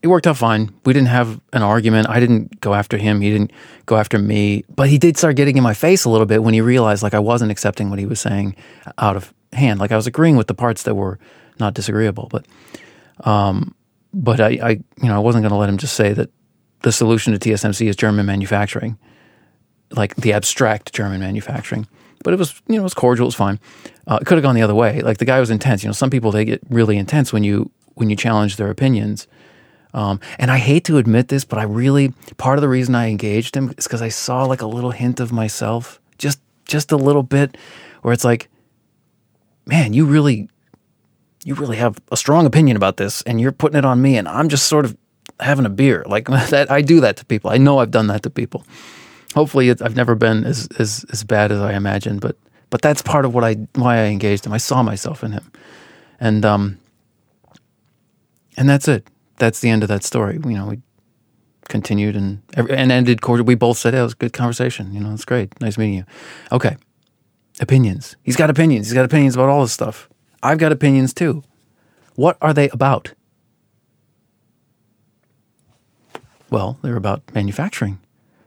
It 0.00 0.08
worked 0.08 0.26
out 0.26 0.36
fine. 0.36 0.74
We 0.84 0.92
didn't 0.92 1.08
have 1.08 1.40
an 1.52 1.62
argument. 1.62 2.08
I 2.08 2.18
didn't 2.18 2.60
go 2.60 2.74
after 2.74 2.96
him. 2.96 3.20
He 3.20 3.30
didn't 3.30 3.52
go 3.86 3.96
after 3.96 4.18
me. 4.18 4.64
But 4.74 4.88
he 4.88 4.98
did 4.98 5.16
start 5.16 5.36
getting 5.36 5.56
in 5.56 5.62
my 5.62 5.74
face 5.74 6.04
a 6.04 6.10
little 6.10 6.26
bit 6.26 6.42
when 6.42 6.54
he 6.54 6.60
realized 6.60 7.02
like 7.02 7.14
I 7.14 7.20
wasn't 7.20 7.52
accepting 7.52 7.90
what 7.90 7.98
he 7.98 8.06
was 8.06 8.20
saying 8.20 8.56
out 8.98 9.16
of 9.16 9.32
hand. 9.52 9.80
Like 9.80 9.92
I 9.92 9.96
was 9.96 10.06
agreeing 10.06 10.36
with 10.36 10.46
the 10.46 10.54
parts 10.54 10.84
that 10.84 10.94
were 10.94 11.18
not 11.58 11.74
disagreeable, 11.74 12.28
but 12.30 12.46
um, 13.26 13.74
but 14.12 14.40
I, 14.40 14.48
I 14.62 14.70
you 14.70 15.08
know 15.08 15.16
I 15.16 15.20
wasn't 15.20 15.42
going 15.42 15.52
to 15.52 15.58
let 15.58 15.68
him 15.68 15.78
just 15.78 15.94
say 15.94 16.12
that 16.12 16.30
the 16.82 16.92
solution 16.92 17.36
to 17.36 17.38
TSMC 17.38 17.88
is 17.88 17.96
German 17.96 18.26
manufacturing, 18.26 18.98
like 19.90 20.14
the 20.16 20.32
abstract 20.32 20.92
German 20.92 21.20
manufacturing. 21.20 21.86
But 22.24 22.34
it 22.34 22.38
was 22.38 22.60
you 22.68 22.76
know 22.76 22.82
it 22.82 22.84
was 22.84 22.94
cordial, 22.94 23.24
it 23.24 23.28
was 23.28 23.34
fine. 23.34 23.60
Uh, 24.06 24.18
it 24.20 24.26
could 24.26 24.36
have 24.36 24.42
gone 24.42 24.54
the 24.54 24.62
other 24.62 24.74
way. 24.74 25.00
Like 25.00 25.18
the 25.18 25.24
guy 25.24 25.40
was 25.40 25.50
intense. 25.50 25.82
You 25.82 25.88
know, 25.88 25.94
some 25.94 26.10
people 26.10 26.30
they 26.30 26.44
get 26.44 26.62
really 26.68 26.96
intense 26.96 27.32
when 27.32 27.44
you 27.44 27.70
when 27.94 28.10
you 28.10 28.16
challenge 28.16 28.56
their 28.56 28.70
opinions. 28.70 29.26
Um, 29.94 30.20
and 30.38 30.50
I 30.50 30.56
hate 30.56 30.84
to 30.86 30.96
admit 30.96 31.28
this, 31.28 31.44
but 31.44 31.58
I 31.58 31.64
really 31.64 32.14
part 32.38 32.56
of 32.58 32.62
the 32.62 32.68
reason 32.68 32.94
I 32.94 33.10
engaged 33.10 33.56
him 33.56 33.74
is 33.76 33.84
because 33.84 34.00
I 34.00 34.08
saw 34.08 34.44
like 34.44 34.62
a 34.62 34.66
little 34.66 34.90
hint 34.90 35.20
of 35.20 35.32
myself, 35.32 36.00
just 36.18 36.40
just 36.64 36.92
a 36.92 36.96
little 36.96 37.22
bit, 37.22 37.56
where 38.00 38.14
it's 38.14 38.24
like, 38.24 38.48
man, 39.66 39.92
you 39.92 40.04
really, 40.04 40.48
you 41.44 41.54
really 41.54 41.76
have 41.76 41.98
a 42.10 42.16
strong 42.16 42.46
opinion 42.46 42.76
about 42.76 42.96
this, 42.96 43.22
and 43.22 43.40
you're 43.40 43.52
putting 43.52 43.78
it 43.78 43.84
on 43.84 44.00
me, 44.02 44.16
and 44.16 44.28
I'm 44.28 44.48
just 44.48 44.66
sort 44.66 44.84
of 44.84 44.96
having 45.40 45.66
a 45.66 45.70
beer. 45.70 46.04
Like 46.06 46.28
that, 46.50 46.70
I 46.70 46.82
do 46.82 47.00
that 47.00 47.16
to 47.18 47.24
people. 47.24 47.50
I 47.50 47.58
know 47.58 47.78
I've 47.78 47.90
done 47.90 48.06
that 48.08 48.22
to 48.24 48.30
people. 48.30 48.64
Hopefully, 49.34 49.70
I've 49.70 49.96
never 49.96 50.14
been 50.14 50.44
as, 50.44 50.68
as 50.78 51.06
as 51.10 51.24
bad 51.24 51.52
as 51.52 51.60
I 51.60 51.72
imagined, 51.72 52.20
but 52.20 52.36
but 52.68 52.82
that's 52.82 53.02
part 53.02 53.24
of 53.24 53.34
what 53.34 53.44
I 53.44 53.54
why 53.74 53.98
I 53.98 54.04
engaged 54.04 54.46
him. 54.46 54.52
I 54.52 54.58
saw 54.58 54.82
myself 54.82 55.24
in 55.24 55.32
him, 55.32 55.50
and 56.20 56.44
um, 56.44 56.78
and 58.56 58.68
that's 58.68 58.88
it. 58.88 59.08
That's 59.38 59.60
the 59.60 59.70
end 59.70 59.82
of 59.82 59.88
that 59.88 60.04
story. 60.04 60.38
You 60.44 60.50
know, 60.50 60.66
we 60.66 60.80
continued 61.68 62.16
and 62.16 62.42
and 62.54 62.92
ended 62.92 63.22
cordial. 63.22 63.46
We 63.46 63.54
both 63.54 63.78
said, 63.78 63.94
"Yeah, 63.94 64.00
it 64.00 64.04
was 64.04 64.12
a 64.12 64.16
good 64.16 64.32
conversation. 64.34 64.92
You 64.92 65.00
know, 65.00 65.12
it's 65.12 65.24
great. 65.24 65.58
Nice 65.60 65.78
meeting 65.78 65.94
you." 65.94 66.04
Okay, 66.50 66.76
opinions. 67.60 68.16
He's 68.22 68.36
got 68.36 68.50
opinions. 68.50 68.86
He's 68.86 68.94
got 68.94 69.04
opinions 69.04 69.34
about 69.34 69.48
all 69.48 69.62
this 69.62 69.72
stuff. 69.72 70.08
I've 70.42 70.58
got 70.58 70.72
opinions 70.72 71.14
too. 71.14 71.44
What 72.14 72.36
are 72.40 72.52
they 72.52 72.68
about? 72.70 73.14
Well, 76.50 76.78
they're 76.82 76.96
about 76.96 77.22
manufacturing, 77.34 77.98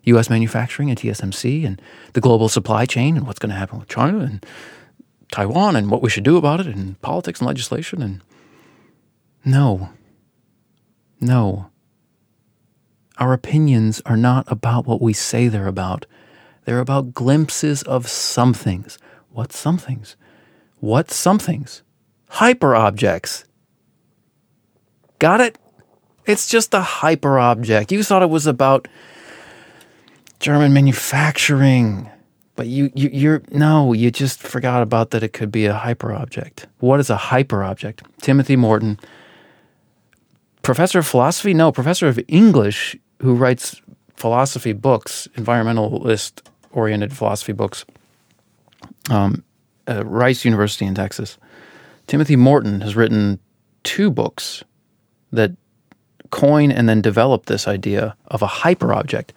U.S. 0.03 0.29
manufacturing 0.29 0.89
and 0.89 0.99
TSMC 0.99 1.65
and 1.65 1.81
the 2.13 2.21
global 2.21 2.49
supply 2.49 2.85
chain 2.85 3.17
and 3.17 3.25
what's 3.25 3.39
going 3.39 3.49
to 3.49 3.55
happen 3.55 3.79
with 3.79 3.87
China 3.87 4.19
and 4.19 4.45
Taiwan 5.31 5.75
and 5.75 5.89
what 5.89 6.03
we 6.03 6.09
should 6.09 6.23
do 6.23 6.37
about 6.37 6.59
it 6.59 6.67
and 6.67 7.01
politics 7.01 7.39
and 7.39 7.47
legislation. 7.47 8.03
And 8.03 8.21
no, 9.43 9.89
no. 11.19 11.71
Our 13.17 13.33
opinions 13.33 14.01
are 14.05 14.17
not 14.17 14.45
about 14.51 14.85
what 14.85 15.01
we 15.01 15.13
say 15.13 15.47
they're 15.47 15.67
about. 15.67 16.05
They're 16.65 16.79
about 16.79 17.13
glimpses 17.13 17.83
of 17.83 18.07
somethings. 18.07 18.97
What 19.29 19.53
somethings? 19.53 20.15
What 20.79 21.11
somethings? 21.11 21.83
Hyperobjects. 22.31 23.45
Got 25.19 25.41
it? 25.41 25.57
It's 26.25 26.49
just 26.49 26.73
a 26.73 26.81
hyperobject. 26.81 27.91
You 27.91 28.03
thought 28.03 28.23
it 28.23 28.29
was 28.29 28.47
about 28.47 28.87
German 30.39 30.73
manufacturing, 30.73 32.09
but 32.55 32.67
you, 32.67 32.91
you 32.95 33.09
you're 33.13 33.43
no, 33.51 33.93
you 33.93 34.09
just 34.09 34.41
forgot 34.41 34.81
about 34.81 35.11
that 35.11 35.21
it 35.23 35.33
could 35.33 35.51
be 35.51 35.67
a 35.67 35.73
hyperobject. 35.73 36.65
What 36.79 36.99
is 36.99 37.09
a 37.09 37.15
hyperobject? 37.15 38.01
Timothy 38.21 38.55
Morton, 38.55 38.99
professor 40.63 40.99
of 40.99 41.07
philosophy? 41.07 41.53
No, 41.53 41.71
professor 41.71 42.07
of 42.07 42.19
English 42.27 42.97
who 43.21 43.35
writes 43.35 43.81
philosophy 44.15 44.73
books, 44.73 45.27
environmentalist 45.35 46.41
oriented 46.75 47.15
philosophy 47.15 47.53
books. 47.53 47.85
Um, 49.09 49.43
at 49.87 50.05
Rice 50.05 50.45
University 50.45 50.85
in 50.85 50.95
Texas. 50.95 51.37
Timothy 52.07 52.35
Morton 52.35 52.81
has 52.81 52.95
written 52.95 53.39
two 53.83 54.09
books 54.09 54.63
that 55.31 55.51
coin 56.31 56.71
and 56.71 56.89
then 56.89 57.01
develop 57.01 57.45
this 57.45 57.67
idea 57.67 58.15
of 58.27 58.41
a 58.41 58.47
hyperobject. 58.47 59.29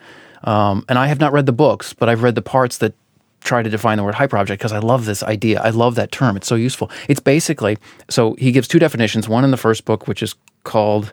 Um, 0.45 0.85
and 0.89 0.99
I 0.99 1.07
have 1.07 1.21
not 1.21 1.33
read 1.33 1.47
the 1.47 1.53
books, 1.53 1.93
but 1.93 2.09
I've 2.09 2.23
read 2.23 2.35
the 2.35 2.43
parts 2.43 2.79
that 2.79 2.95
try 3.41 3.63
to 3.63 3.71
define 3.71 3.99
the 3.99 4.05
word 4.05 4.15
hyperobject 4.15 4.49
because 4.49 4.73
I 4.73 4.79
love 4.79 5.05
this 5.05 5.23
idea. 5.23 5.61
I 5.61 5.71
love 5.71 5.95
that 5.95 6.13
term. 6.13 6.37
It's 6.37 6.49
so 6.49 6.55
useful. 6.55 6.91
It's 7.09 7.21
basically 7.21 7.79
so 8.09 8.35
he 8.35 8.53
gives 8.53 8.69
two 8.69 8.79
definitions. 8.79 9.29
One 9.29 9.45
in 9.45 9.51
the 9.51 9.57
first 9.57 9.85
book, 9.85 10.09
which 10.09 10.23
is 10.23 10.35
called 10.65 11.13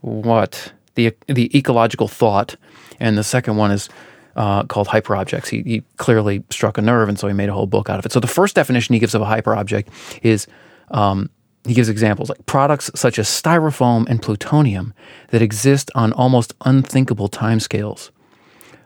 what 0.00 0.72
the 0.94 1.14
the 1.26 1.56
ecological 1.56 2.08
thought, 2.08 2.56
and 2.98 3.18
the 3.18 3.24
second 3.24 3.56
one 3.56 3.70
is 3.70 3.88
uh, 4.36 4.64
called 4.64 4.88
hyperobjects. 4.88 5.48
He, 5.48 5.62
he 5.62 5.82
clearly 5.96 6.44
struck 6.50 6.78
a 6.78 6.82
nerve, 6.82 7.08
and 7.08 7.18
so 7.18 7.26
he 7.28 7.34
made 7.34 7.48
a 7.48 7.52
whole 7.52 7.66
book 7.66 7.90
out 7.90 7.98
of 7.98 8.06
it. 8.06 8.12
So 8.12 8.20
the 8.20 8.26
first 8.26 8.54
definition 8.54 8.92
he 8.92 8.98
gives 8.98 9.14
of 9.14 9.22
a 9.22 9.26
hyperobject 9.26 9.88
is 10.22 10.46
um, 10.90 11.30
he 11.64 11.74
gives 11.74 11.88
examples 11.88 12.28
like 12.28 12.44
products 12.46 12.90
such 12.94 13.18
as 13.18 13.28
styrofoam 13.28 14.08
and 14.08 14.22
plutonium 14.22 14.94
that 15.28 15.42
exist 15.42 15.90
on 15.94 16.12
almost 16.12 16.54
unthinkable 16.64 17.28
timescales. 17.28 18.10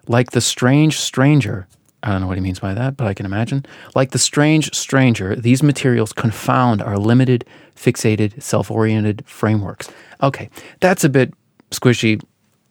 Like 0.09 0.33
the 0.33 0.41
strange 0.41 0.99
stranger, 0.99 1.67
I 2.03 2.11
don't 2.11 2.21
know 2.21 2.27
what 2.27 2.37
he 2.37 2.43
means 2.43 2.61
by 2.61 2.75
that, 2.75 2.97
but 2.97 3.07
I 3.07 3.15
can 3.15 3.27
imagine. 3.27 3.65
Like 3.95 4.11
the 4.11 4.19
strange 4.19 4.75
stranger, 4.75 5.37
these 5.37 5.63
materials 5.63 6.13
confound 6.13 6.83
our 6.83 6.99
limited, 6.99 7.45
fixated, 7.77 8.43
self 8.43 8.71
oriented 8.71 9.25
frameworks. 9.27 9.89
Okay, 10.23 10.51
that's 10.81 11.05
a 11.05 11.09
bit 11.09 11.33
squishy. 11.71 12.23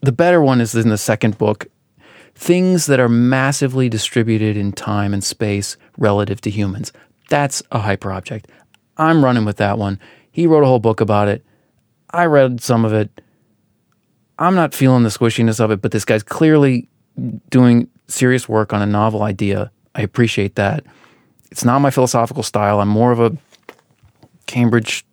The 0.01 0.11
better 0.11 0.41
one 0.41 0.59
is 0.59 0.75
in 0.75 0.89
the 0.89 0.97
second 0.97 1.37
book, 1.37 1.65
things 2.35 2.87
that 2.87 2.99
are 2.99 3.09
massively 3.09 3.89
distributed 3.89 4.57
in 4.57 4.71
time 4.71 5.13
and 5.13 5.23
space 5.23 5.77
relative 5.97 6.41
to 6.41 6.49
humans. 6.49 6.91
That's 7.29 7.61
a 7.71 7.79
hyperobject. 7.79 8.45
I'm 8.97 9.23
running 9.23 9.45
with 9.45 9.57
that 9.57 9.77
one. 9.77 9.99
He 10.31 10.47
wrote 10.47 10.63
a 10.63 10.67
whole 10.67 10.79
book 10.79 11.01
about 11.01 11.27
it. 11.27 11.43
I 12.09 12.25
read 12.25 12.61
some 12.61 12.85
of 12.85 12.93
it. 12.93 13.21
I'm 14.39 14.55
not 14.55 14.73
feeling 14.73 15.03
the 15.03 15.09
squishiness 15.09 15.59
of 15.59 15.71
it, 15.71 15.81
but 15.81 15.91
this 15.91 16.05
guy's 16.05 16.23
clearly 16.23 16.89
doing 17.49 17.87
serious 18.07 18.49
work 18.49 18.73
on 18.73 18.81
a 18.81 18.85
novel 18.85 19.23
idea. 19.23 19.71
I 19.95 20.01
appreciate 20.01 20.55
that. 20.55 20.83
It's 21.51 21.63
not 21.63 21.79
my 21.79 21.91
philosophical 21.91 22.43
style. 22.43 22.79
I'm 22.79 22.89
more 22.89 23.11
of 23.11 23.19
a 23.19 23.37
Cambridge, 24.45 25.05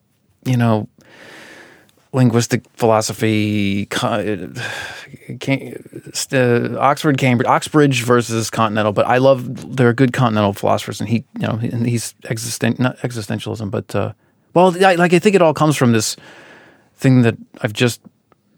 you 0.45 0.57
know, 0.57 0.89
linguistic 2.13 2.65
philosophy, 2.75 3.87
uh, 4.03 4.43
Oxford, 6.79 7.19
Cambridge, 7.19 7.47
Oxbridge 7.47 8.03
versus 8.03 8.51
Continental. 8.51 8.93
But 8.93 9.07
I 9.07 9.19
love 9.19 9.77
there 9.77 9.89
are 9.89 9.93
good 9.93 10.13
Continental 10.13 10.53
philosophers, 10.53 11.01
and 11.01 11.09
he, 11.09 11.25
you 11.39 11.47
know, 11.47 11.59
and 11.63 11.87
he's 11.87 12.15
existent 12.25 12.79
not 12.81 12.99
existentialism, 12.99 13.71
but 13.71 13.95
uh, 13.95 14.13
well, 14.55 14.73
like 14.73 15.13
I 15.13 15.19
think 15.19 15.37
it 15.37 15.43
all 15.43 15.55
comes 15.55 15.77
from 15.77 15.93
this 15.93 16.17
thing 16.97 17.23
that 17.23 17.37
I've 17.63 17.73
just 17.73 18.01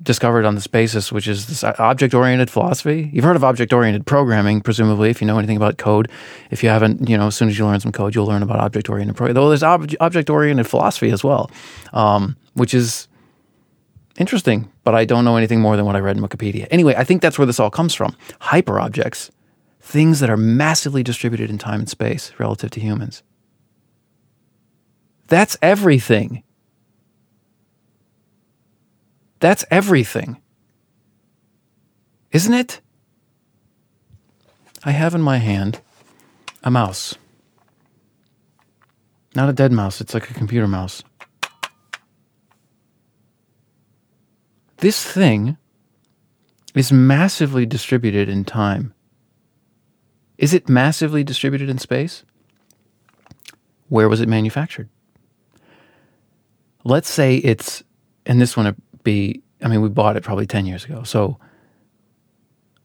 discovered 0.03 0.45
on 0.45 0.55
this 0.57 0.67
basis, 0.67 1.13
which 1.13 1.29
is 1.29 1.47
this 1.47 1.63
object 1.63 2.13
oriented 2.15 2.51
philosophy. 2.51 3.09
You've 3.13 3.25
heard 3.25 3.37
of 3.37 3.45
object 3.45 3.73
oriented 3.73 4.05
programming, 4.05 4.61
presumably, 4.61 5.11
if 5.11 5.21
you 5.21 5.27
know 5.27 5.39
anything 5.39 5.57
about 5.57 5.79
code. 5.79 6.11
If 6.51 6.63
you 6.63 6.71
haven't, 6.71 7.09
you 7.09 7.17
know, 7.17 7.29
as 7.29 7.37
soon 7.37 7.49
as 7.49 7.59
you 7.59 7.67
learn 7.67 7.79
some 7.81 7.93
code, 7.93 8.15
you'll 8.15 8.27
learn 8.27 8.43
about 8.43 8.59
object 8.59 8.89
oriented 8.89 9.17
programming. 9.17 9.35
Though 9.35 9.49
there's 9.49 9.63
ob- 9.63 9.95
object 10.01 10.29
oriented 10.29 10.67
philosophy 10.67 11.11
as 11.11 11.23
well, 11.23 11.51
um, 11.93 12.37
which 12.55 12.75
is 12.75 13.07
interesting, 14.19 14.71
but 14.85 14.95
I 14.95 15.05
don't 15.05 15.25
know 15.25 15.37
anything 15.37 15.61
more 15.61 15.77
than 15.77 15.85
what 15.87 15.97
I 15.97 16.01
read 16.01 16.17
in 16.17 16.23
Wikipedia. 16.23 16.67
Anyway, 16.71 16.95
I 16.97 17.05
think 17.05 17.23
that's 17.23 17.39
where 17.39 17.47
this 17.47 17.61
all 17.61 17.71
comes 17.71 17.95
from. 17.95 18.17
Hyperobjects, 18.41 19.31
things 19.81 20.21
that 20.21 20.31
are 20.31 20.37
massively 20.37 21.03
distributed 21.03 21.51
in 21.51 21.59
time 21.59 21.81
and 21.81 21.89
space 21.89 22.33
relative 22.39 22.71
to 22.73 22.81
humans. 22.81 23.23
That's 25.29 25.57
everything. 25.63 26.43
That's 29.41 29.65
everything. 29.71 30.41
Isn't 32.31 32.55
it? 32.55 32.81
I 34.85 34.91
have 34.91 35.15
in 35.15 35.23
my 35.23 35.39
hand 35.39 35.81
a 36.63 36.71
mouse. 36.71 37.15
Not 39.35 39.49
a 39.49 39.53
dead 39.53 39.73
mouse, 39.73 40.01
it's 40.01 40.15
like 40.15 40.31
a 40.31 40.35
computer 40.35 40.69
mouse. 40.69 41.03
This 44.83 45.05
thing 45.05 45.57
is 46.75 46.91
massively 46.91 47.65
distributed 47.65 48.29
in 48.29 48.45
time. 48.45 48.93
Is 50.39 50.53
it 50.53 50.69
massively 50.69 51.23
distributed 51.23 51.71
in 51.71 51.79
space? 51.79 52.25
Where 53.89 54.09
was 54.09 54.21
it 54.21 54.29
manufactured? 54.29 54.89
Let's 56.83 57.09
say 57.09 57.37
it's, 57.37 57.85
and 58.27 58.41
this 58.41 58.57
one 58.57 58.67
would 58.67 59.05
be, 59.05 59.41
I 59.63 59.69
mean, 59.69 59.83
we 59.83 59.89
bought 59.89 60.17
it 60.17 60.25
probably 60.25 60.49
10 60.49 60.67
years 60.67 60.85
ago. 60.85 61.05
So 61.05 61.39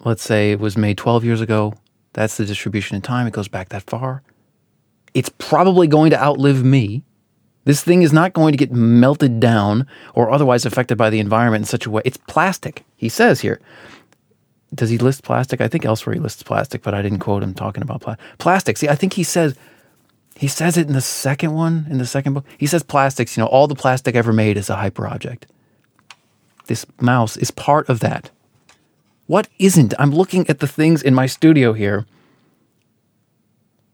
let's 0.06 0.22
say 0.22 0.52
it 0.52 0.60
was 0.60 0.78
made 0.78 1.00
12 1.00 1.26
years 1.26 1.42
ago. 1.42 1.74
That's 2.14 2.38
the 2.38 2.46
distribution 2.46 2.96
in 2.96 3.02
time. 3.02 3.26
It 3.26 3.34
goes 3.34 3.48
back 3.48 3.70
that 3.70 3.90
far. 3.90 4.22
It's 5.16 5.30
probably 5.40 5.88
going 5.88 6.12
to 6.12 6.24
outlive 6.24 6.64
me. 6.64 7.06
This 7.68 7.84
thing 7.84 8.02
is 8.02 8.14
not 8.14 8.32
going 8.32 8.54
to 8.54 8.58
get 8.58 8.72
melted 8.72 9.42
down 9.42 9.88
or 10.14 10.32
otherwise 10.32 10.66
affected 10.66 10.98
by 10.98 11.10
the 11.10 11.20
environment 11.20 11.64
in 11.64 11.66
such 11.66 11.86
a 11.86 11.90
way. 11.90 12.02
It's 12.06 12.16
plastic, 12.16 12.86
he 12.96 13.10
says 13.10 13.42
here. 13.42 13.60
Does 14.74 14.90
he 14.90 14.98
list 14.98 15.22
plastic? 15.24 15.60
I 15.60 15.68
think 15.68 15.84
elsewhere 15.84 16.14
he 16.14 16.22
lists 16.22 16.44
plastic, 16.44 16.82
but 16.82 16.94
I 16.94 17.02
didn't 17.02 17.20
quote 17.20 17.44
him 17.44 17.54
talking 17.54 17.84
about 17.84 18.00
pla- 18.00 18.16
plastic. 18.38 18.78
See, 18.78 18.88
I 18.88 18.96
think 18.96 19.16
he 19.16 19.24
says 19.24 19.54
he 20.38 20.48
says 20.48 20.78
it 20.78 20.88
in 20.88 20.94
the 20.94 21.02
second 21.02 21.56
one, 21.56 21.88
in 21.90 21.98
the 21.98 22.06
second 22.06 22.36
book. 22.36 22.46
He 22.58 22.68
says 22.68 22.84
plastics, 22.84 23.36
you 23.36 23.44
know, 23.44 23.50
all 23.50 23.68
the 23.68 23.76
plastic 23.76 24.16
ever 24.16 24.32
made 24.32 24.56
is 24.56 24.70
a 24.70 24.76
hyperobject. 24.78 25.44
This 26.68 26.86
mouse 27.02 27.36
is 27.36 27.52
part 27.52 27.90
of 27.90 28.00
that. 28.00 28.30
What 29.26 29.50
isn't? 29.60 29.94
I'm 30.00 30.12
looking 30.12 30.48
at 30.48 30.60
the 30.60 30.68
things 30.70 31.04
in 31.04 31.14
my 31.14 31.26
studio 31.26 31.74
here. 31.74 32.06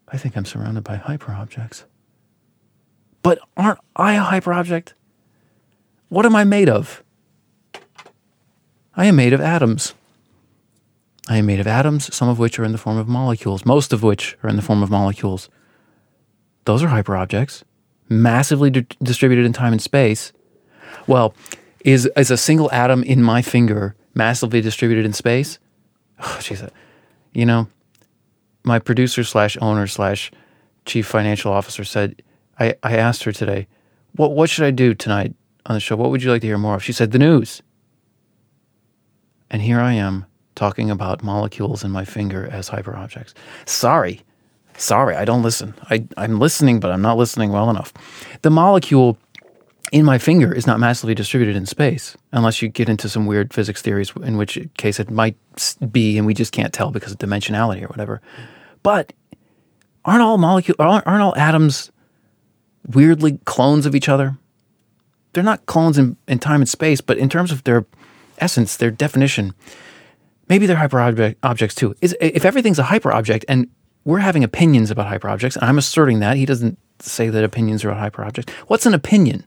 I 0.10 0.18
think 0.18 0.38
I'm 0.38 0.46
surrounded 0.46 0.84
by 0.84 0.98
hyperobjects. 0.98 1.86
But 3.24 3.40
aren't 3.58 3.80
I 3.96 4.14
a 4.14 4.22
hyperobject? 4.22 4.94
What 6.10 6.26
am 6.26 6.36
I 6.36 6.44
made 6.44 6.70
of? 6.70 7.04
I 8.96 9.06
am 9.06 9.16
made 9.16 9.34
of 9.34 9.42
atoms. 9.42 9.96
I 11.28 11.38
am 11.38 11.46
made 11.46 11.60
of 11.62 11.68
atoms, 11.68 12.14
some 12.14 12.28
of 12.30 12.38
which 12.38 12.60
are 12.60 12.66
in 12.66 12.74
the 12.74 12.78
form 12.78 12.98
of 12.98 13.08
molecules, 13.08 13.66
most 13.66 13.94
of 13.94 14.04
which 14.04 14.38
are 14.44 14.50
in 14.50 14.58
the 14.58 14.62
form 14.62 14.84
of 14.84 14.92
molecules. 14.92 15.50
Those 16.66 16.84
are 16.84 16.90
hyperobjects, 16.90 17.64
massively 18.10 18.70
di- 18.70 18.86
distributed 19.02 19.46
in 19.46 19.54
time 19.54 19.72
and 19.72 19.82
space. 19.82 20.34
Well, 21.08 21.34
is, 21.84 22.10
is 22.18 22.30
a 22.30 22.38
single 22.38 22.72
atom 22.72 23.04
in 23.04 23.24
my 23.24 23.42
finger 23.42 23.96
massively 24.14 24.62
distributed 24.62 25.06
in 25.06 25.14
space? 25.14 25.60
Oh. 26.26 26.40
You 27.34 27.48
know, 27.48 27.68
my 28.64 28.78
producer 28.78 29.24
slash 29.24 29.58
owner 29.60 29.88
slash 29.88 30.32
chief 30.86 31.08
financial 31.08 31.52
officer 31.52 31.84
said, 31.84 32.22
I, 32.60 32.76
I 32.84 32.98
asked 32.98 33.24
her 33.24 33.32
today, 33.32 33.68
what, 34.16 34.32
what 34.32 34.50
should 34.50 34.66
I 34.66 34.72
do 34.72 34.94
tonight 34.94 35.34
on 35.66 35.74
the 35.76 35.80
show? 35.80 35.96
What 35.96 36.12
would 36.12 36.24
you 36.24 36.32
like 36.32 36.42
to 36.42 36.48
hear 36.48 36.58
more 36.58 36.76
of? 36.76 36.84
She 36.84 36.94
said, 36.94 37.12
the 37.12 37.20
news. 37.20 37.62
And 39.50 39.62
here 39.62 39.80
I 39.80 39.94
am 39.94 40.26
talking 40.56 40.92
about 40.92 41.24
molecules 41.24 41.84
in 41.84 41.92
my 41.92 42.06
finger 42.06 42.48
as 42.52 42.70
hyperobjects. 42.70 43.34
Sorry. 43.66 44.22
Sorry, 44.78 45.16
I 45.16 45.26
don't 45.26 45.44
listen. 45.44 45.76
I, 45.90 46.06
I'm 46.18 46.40
listening, 46.40 46.80
but 46.80 46.92
I'm 46.92 47.02
not 47.02 47.18
listening 47.18 47.52
well 47.52 47.70
enough. 47.70 47.94
The 48.42 48.50
molecule 48.50 49.18
in 49.92 50.06
my 50.06 50.18
finger 50.18 50.52
is 50.52 50.66
not 50.66 50.80
massively 50.80 51.14
distributed 51.14 51.56
in 51.56 51.68
space, 51.68 52.18
unless 52.32 52.62
you 52.62 52.68
get 52.68 52.90
into 52.90 53.08
some 53.08 53.28
weird 53.28 53.54
physics 53.54 53.82
theories, 53.84 54.12
in 54.24 54.38
which 54.38 54.58
case 54.78 55.00
it 55.00 55.12
might 55.12 55.38
be, 55.92 56.18
and 56.18 56.26
we 56.26 56.34
just 56.34 56.52
can't 56.52 56.74
tell 56.74 56.90
because 56.90 57.12
of 57.12 57.20
dimensionality 57.20 57.84
or 57.84 57.88
whatever. 57.88 58.20
But 58.82 59.14
aren't 60.04 60.24
all 60.24 60.40
molecules, 60.40 60.78
aren't, 60.80 61.06
aren't 61.06 61.22
all 61.22 61.36
atoms 61.38 61.92
weirdly 62.88 63.40
clones 63.46 63.86
of 63.86 63.96
each 63.96 64.10
other. 64.10 64.38
They're 65.34 65.44
not 65.44 65.66
clones 65.66 65.98
in, 65.98 66.18
in 66.28 66.40
time 66.40 66.62
and 66.62 66.70
space, 66.70 67.02
but 67.02 67.18
in 67.18 67.30
terms 67.30 67.52
of 67.52 67.64
their 67.64 67.86
essence, 68.38 68.78
their 68.78 68.92
definition, 68.92 69.54
maybe 70.50 70.66
they're 70.66 70.78
hyper 70.78 71.00
object, 71.00 71.40
objects 71.44 71.76
too. 71.76 71.96
Is 72.02 72.16
if 72.20 72.46
everything's 72.46 72.80
a 72.80 72.84
hyper 72.84 73.12
object 73.12 73.46
and 73.48 73.68
we're 74.06 74.20
having 74.20 74.44
opinions 74.44 74.92
about 74.92 75.08
hyper 75.08 75.30
objects, 75.30 75.56
and 75.56 75.66
I'm 75.66 75.78
asserting 75.78 76.20
that 76.20 76.38
he 76.38 76.46
doesn't 76.46 76.78
say 77.00 77.30
that 77.30 77.44
opinions 77.44 77.84
are 77.84 77.90
a 77.90 77.96
hyper 77.96 78.24
object. 78.24 78.50
What's 78.68 78.86
an 78.86 78.94
opinion? 78.94 79.46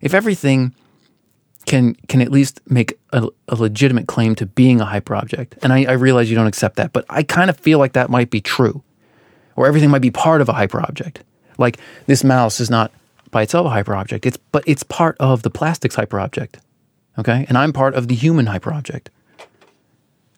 If 0.00 0.14
everything 0.14 0.74
can 1.66 1.94
can 2.08 2.22
at 2.22 2.30
least 2.30 2.60
make 2.68 2.98
a, 3.12 3.28
a 3.48 3.56
legitimate 3.56 4.06
claim 4.06 4.34
to 4.36 4.46
being 4.46 4.80
a 4.80 4.84
hyper 4.84 5.14
object, 5.14 5.56
And 5.62 5.72
I, 5.72 5.84
I 5.84 5.92
realize 5.92 6.30
you 6.30 6.36
don't 6.36 6.46
accept 6.46 6.76
that, 6.76 6.92
but 6.92 7.04
I 7.08 7.22
kind 7.22 7.50
of 7.50 7.56
feel 7.58 7.78
like 7.78 7.92
that 7.92 8.08
might 8.08 8.30
be 8.30 8.40
true, 8.40 8.82
or 9.56 9.66
everything 9.66 9.90
might 9.90 10.02
be 10.02 10.10
part 10.10 10.40
of 10.40 10.48
a 10.48 10.52
hyperobject. 10.52 11.18
Like 11.58 11.78
this 12.06 12.24
mouse 12.24 12.60
is 12.60 12.70
not 12.70 12.92
by 13.30 13.42
itself 13.42 13.66
a 13.66 13.70
hyperobject. 13.70 14.26
It's 14.26 14.36
but 14.36 14.64
it's 14.66 14.82
part 14.82 15.16
of 15.18 15.42
the 15.42 15.50
plastics 15.50 15.96
hyperobject. 15.96 16.56
Okay, 17.18 17.46
and 17.48 17.56
I'm 17.56 17.72
part 17.72 17.94
of 17.94 18.08
the 18.08 18.14
human 18.14 18.46
hyperobject. 18.46 19.08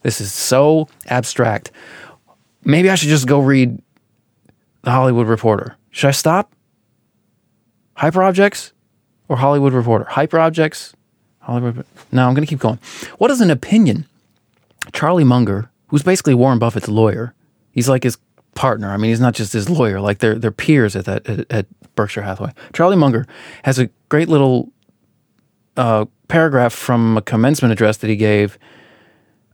This 0.02 0.20
is 0.20 0.32
so 0.32 0.88
abstract. 1.06 1.70
Maybe 2.64 2.90
I 2.90 2.94
should 2.94 3.08
just 3.08 3.26
go 3.26 3.40
read 3.40 3.80
the 4.82 4.90
Hollywood 4.90 5.26
Reporter. 5.26 5.76
Should 5.90 6.08
I 6.08 6.12
stop? 6.12 6.52
Hyperobjects 7.96 8.72
or 9.28 9.36
Hollywood 9.36 9.72
Reporter? 9.72 10.04
Hyperobjects 10.04 10.94
Hollywood. 11.40 11.84
No, 12.12 12.28
I'm 12.28 12.34
going 12.34 12.46
to 12.46 12.50
keep 12.50 12.60
going. 12.60 12.78
What 13.18 13.30
is 13.30 13.40
an 13.40 13.50
opinion? 13.50 14.06
Charlie 14.92 15.24
Munger, 15.24 15.70
who's 15.88 16.02
basically 16.02 16.34
Warren 16.34 16.58
Buffett's 16.58 16.88
lawyer, 16.88 17.34
he's 17.72 17.88
like 17.88 18.04
his 18.04 18.18
partner. 18.58 18.90
I 18.90 18.96
mean, 18.96 19.10
he's 19.10 19.20
not 19.20 19.34
just 19.34 19.52
his 19.52 19.70
lawyer; 19.70 20.00
like 20.00 20.18
they're 20.18 20.34
they're 20.34 20.50
peers 20.50 20.96
at 20.96 21.04
that 21.04 21.26
at, 21.28 21.46
at 21.50 21.66
Berkshire 21.94 22.22
Hathaway. 22.22 22.52
Charlie 22.72 22.96
Munger 22.96 23.24
has 23.62 23.78
a 23.78 23.88
great 24.08 24.28
little 24.28 24.72
uh, 25.76 26.06
paragraph 26.26 26.72
from 26.72 27.16
a 27.16 27.22
commencement 27.22 27.72
address 27.72 27.98
that 27.98 28.10
he 28.10 28.16
gave 28.16 28.58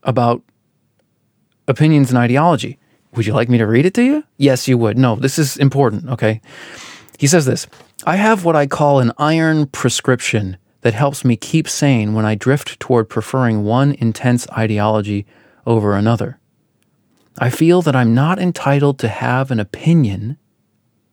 about 0.05 0.43
opinions 1.69 2.09
and 2.09 2.19
ideology. 2.19 2.79
Would 3.15 3.27
you 3.27 3.35
like 3.35 3.51
me 3.51 3.59
to 3.59 3.67
read 3.67 3.85
it 3.85 3.93
to 3.95 4.03
you? 4.03 4.25
Yes, 4.39 4.67
you 4.67 4.79
would. 4.79 4.97
No, 4.97 5.17
this 5.17 5.39
is 5.39 5.59
important. 5.59 6.09
Okay. 6.09 6.41
He 7.19 7.27
says 7.27 7.45
this 7.45 7.67
I 8.07 8.17
have 8.17 8.45
what 8.45 8.57
I 8.57 8.67
call 8.67 9.01
an 9.01 9.13
iron 9.19 9.67
prescription 9.67 10.57
that 10.81 10.95
helps 10.95 11.25
me 11.25 11.37
keep 11.37 11.69
sane 11.69 12.15
when 12.15 12.25
I 12.25 12.35
drift 12.35 12.81
toward 12.81 13.11
preferring 13.11 13.65
one 13.65 13.93
intense 13.93 14.49
ideology 14.51 15.27
over 15.67 15.95
another. 15.95 16.39
I 17.39 17.51
feel 17.51 17.83
that 17.83 17.97
I'm 17.97 18.15
not 18.15 18.39
entitled 18.39 18.99
to 19.01 19.09
have 19.09 19.51
an 19.51 19.61
opinion. 19.61 20.39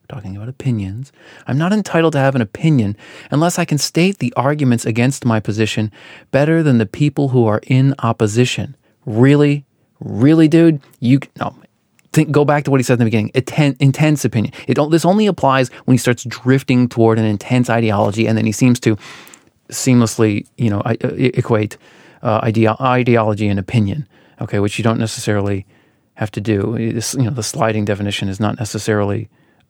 Talking 0.08 0.36
about 0.36 0.48
opinions, 0.48 1.10
I'm 1.46 1.56
not 1.56 1.72
entitled 1.72 2.12
to 2.12 2.18
have 2.18 2.34
an 2.34 2.42
opinion 2.42 2.98
unless 3.30 3.58
I 3.58 3.64
can 3.64 3.78
state 3.78 4.18
the 4.18 4.32
arguments 4.36 4.84
against 4.84 5.24
my 5.24 5.40
position 5.40 5.90
better 6.30 6.62
than 6.62 6.76
the 6.76 6.84
people 6.84 7.28
who 7.28 7.46
are 7.46 7.62
in 7.66 7.94
opposition. 8.00 8.76
Really, 9.06 9.64
really, 10.00 10.48
dude, 10.48 10.82
you 11.00 11.20
no. 11.40 11.56
Think, 12.12 12.30
go 12.30 12.44
back 12.44 12.64
to 12.64 12.70
what 12.70 12.78
he 12.78 12.84
said 12.84 12.94
in 12.94 12.98
the 12.98 13.04
beginning. 13.06 13.30
Intense 13.80 14.22
opinion. 14.22 14.52
It, 14.68 14.76
this 14.90 15.06
only 15.06 15.26
applies 15.26 15.70
when 15.86 15.94
he 15.94 15.98
starts 15.98 16.24
drifting 16.24 16.86
toward 16.86 17.18
an 17.18 17.24
intense 17.24 17.70
ideology, 17.70 18.28
and 18.28 18.36
then 18.36 18.44
he 18.44 18.52
seems 18.52 18.78
to 18.80 18.98
seamlessly, 19.70 20.46
you 20.58 20.68
know, 20.68 20.80
uh, 20.80 20.94
equate 21.00 21.78
uh, 22.22 22.40
ideology 22.42 23.48
and 23.48 23.58
opinion. 23.58 24.06
Okay, 24.42 24.58
which 24.58 24.76
you 24.76 24.84
don't 24.84 24.98
necessarily 24.98 25.64
have 26.14 26.30
to 26.32 26.40
do. 26.40 26.76
You 26.78 27.24
know, 27.24 27.30
the 27.30 27.42
sliding 27.42 27.84
definition 27.84 28.28
is 28.28 28.40
not 28.40 28.58
necessarily 28.58 29.28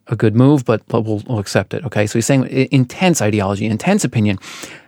a 0.09 0.17
good 0.17 0.35
move, 0.35 0.65
but, 0.65 0.83
we'll, 0.89 1.23
we'll 1.27 1.39
accept 1.39 1.75
it. 1.75 1.85
Okay, 1.85 2.07
so 2.07 2.15
he's 2.19 2.27
saying 2.27 2.47
intense 2.71 3.23
ideology, 3.23 3.67
intense 3.67 4.05
opinion. 4.05 4.39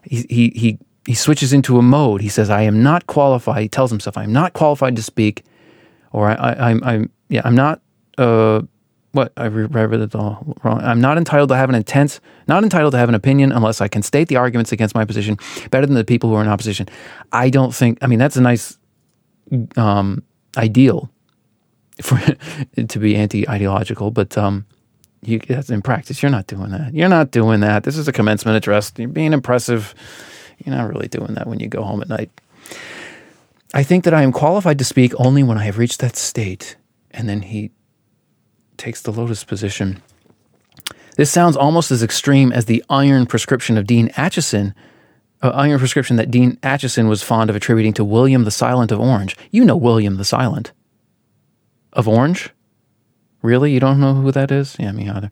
He, 0.02 0.26
he 0.28 0.48
he 0.50 0.78
he 1.06 1.14
switches 1.14 1.52
into 1.52 1.78
a 1.78 1.82
mode. 1.82 2.20
He 2.20 2.28
says, 2.28 2.50
"I 2.50 2.62
am 2.62 2.82
not 2.82 3.06
qualified." 3.06 3.62
He 3.62 3.68
tells 3.68 3.90
himself, 3.90 4.16
"I 4.16 4.24
am 4.24 4.32
not 4.32 4.52
qualified 4.54 4.96
to 4.96 5.02
speak," 5.02 5.44
or 6.12 6.28
I, 6.28 6.70
I'm 6.70 6.82
I'm 6.84 7.10
yeah, 7.28 7.42
I'm 7.44 7.54
not 7.54 7.80
uh, 8.18 8.62
what 9.12 9.32
I 9.36 9.46
read 9.46 10.00
it 10.00 10.14
all 10.14 10.56
wrong. 10.64 10.80
I'm 10.82 11.00
not 11.00 11.16
entitled 11.16 11.50
to 11.50 11.56
have 11.56 11.68
an 11.68 11.74
intense, 11.74 12.20
not 12.48 12.64
entitled 12.64 12.92
to 12.92 12.98
have 12.98 13.08
an 13.08 13.14
opinion 13.14 13.52
unless 13.52 13.80
I 13.80 13.88
can 13.88 14.02
state 14.02 14.28
the 14.28 14.36
arguments 14.36 14.72
against 14.72 14.94
my 14.94 15.04
position 15.04 15.38
better 15.70 15.86
than 15.86 15.94
the 15.94 16.04
people 16.04 16.30
who 16.30 16.36
are 16.36 16.42
in 16.42 16.48
opposition. 16.48 16.88
I 17.32 17.50
don't 17.50 17.74
think. 17.74 17.98
I 18.02 18.08
mean, 18.08 18.18
that's 18.18 18.36
a 18.36 18.40
nice 18.40 18.78
um, 19.76 20.22
ideal 20.56 21.10
for 22.02 22.18
to 22.88 22.98
be 22.98 23.16
anti-ideological, 23.16 24.10
but 24.10 24.36
um, 24.36 24.66
you, 25.22 25.40
in 25.68 25.82
practice. 25.82 26.22
You're 26.22 26.30
not 26.30 26.46
doing 26.46 26.70
that. 26.70 26.94
You're 26.94 27.08
not 27.08 27.30
doing 27.30 27.60
that. 27.60 27.84
This 27.84 27.96
is 27.96 28.08
a 28.08 28.12
commencement 28.12 28.56
address. 28.56 28.92
You're 28.96 29.08
being 29.08 29.32
impressive. 29.32 29.94
You're 30.58 30.74
not 30.74 30.88
really 30.88 31.08
doing 31.08 31.34
that 31.34 31.46
when 31.46 31.60
you 31.60 31.68
go 31.68 31.82
home 31.82 32.02
at 32.02 32.08
night. 32.08 32.30
I 33.72 33.82
think 33.82 34.04
that 34.04 34.14
I 34.14 34.22
am 34.22 34.32
qualified 34.32 34.78
to 34.78 34.84
speak 34.84 35.12
only 35.18 35.42
when 35.42 35.58
I 35.58 35.64
have 35.64 35.78
reached 35.78 36.00
that 36.00 36.16
state. 36.16 36.76
And 37.10 37.28
then 37.28 37.42
he 37.42 37.70
takes 38.76 39.02
the 39.02 39.12
lotus 39.12 39.44
position. 39.44 40.02
This 41.16 41.30
sounds 41.30 41.56
almost 41.56 41.90
as 41.90 42.02
extreme 42.02 42.52
as 42.52 42.64
the 42.64 42.84
iron 42.90 43.26
prescription 43.26 43.78
of 43.78 43.86
Dean 43.86 44.08
Acheson, 44.10 44.74
uh, 45.42 45.50
iron 45.50 45.78
prescription 45.78 46.16
that 46.16 46.30
Dean 46.30 46.56
Acheson 46.56 47.08
was 47.08 47.22
fond 47.22 47.50
of 47.50 47.56
attributing 47.56 47.92
to 47.94 48.04
William 48.04 48.44
the 48.44 48.50
Silent 48.50 48.90
of 48.90 49.00
Orange. 49.00 49.36
You 49.50 49.64
know 49.64 49.76
William 49.76 50.16
the 50.16 50.24
Silent 50.24 50.72
of 51.94 52.08
Orange? 52.08 52.50
Really? 53.42 53.72
You 53.72 53.80
don't 53.80 54.00
know 54.00 54.14
who 54.14 54.32
that 54.32 54.50
is? 54.50 54.76
Yeah, 54.78 54.92
me 54.92 55.08
either. 55.08 55.30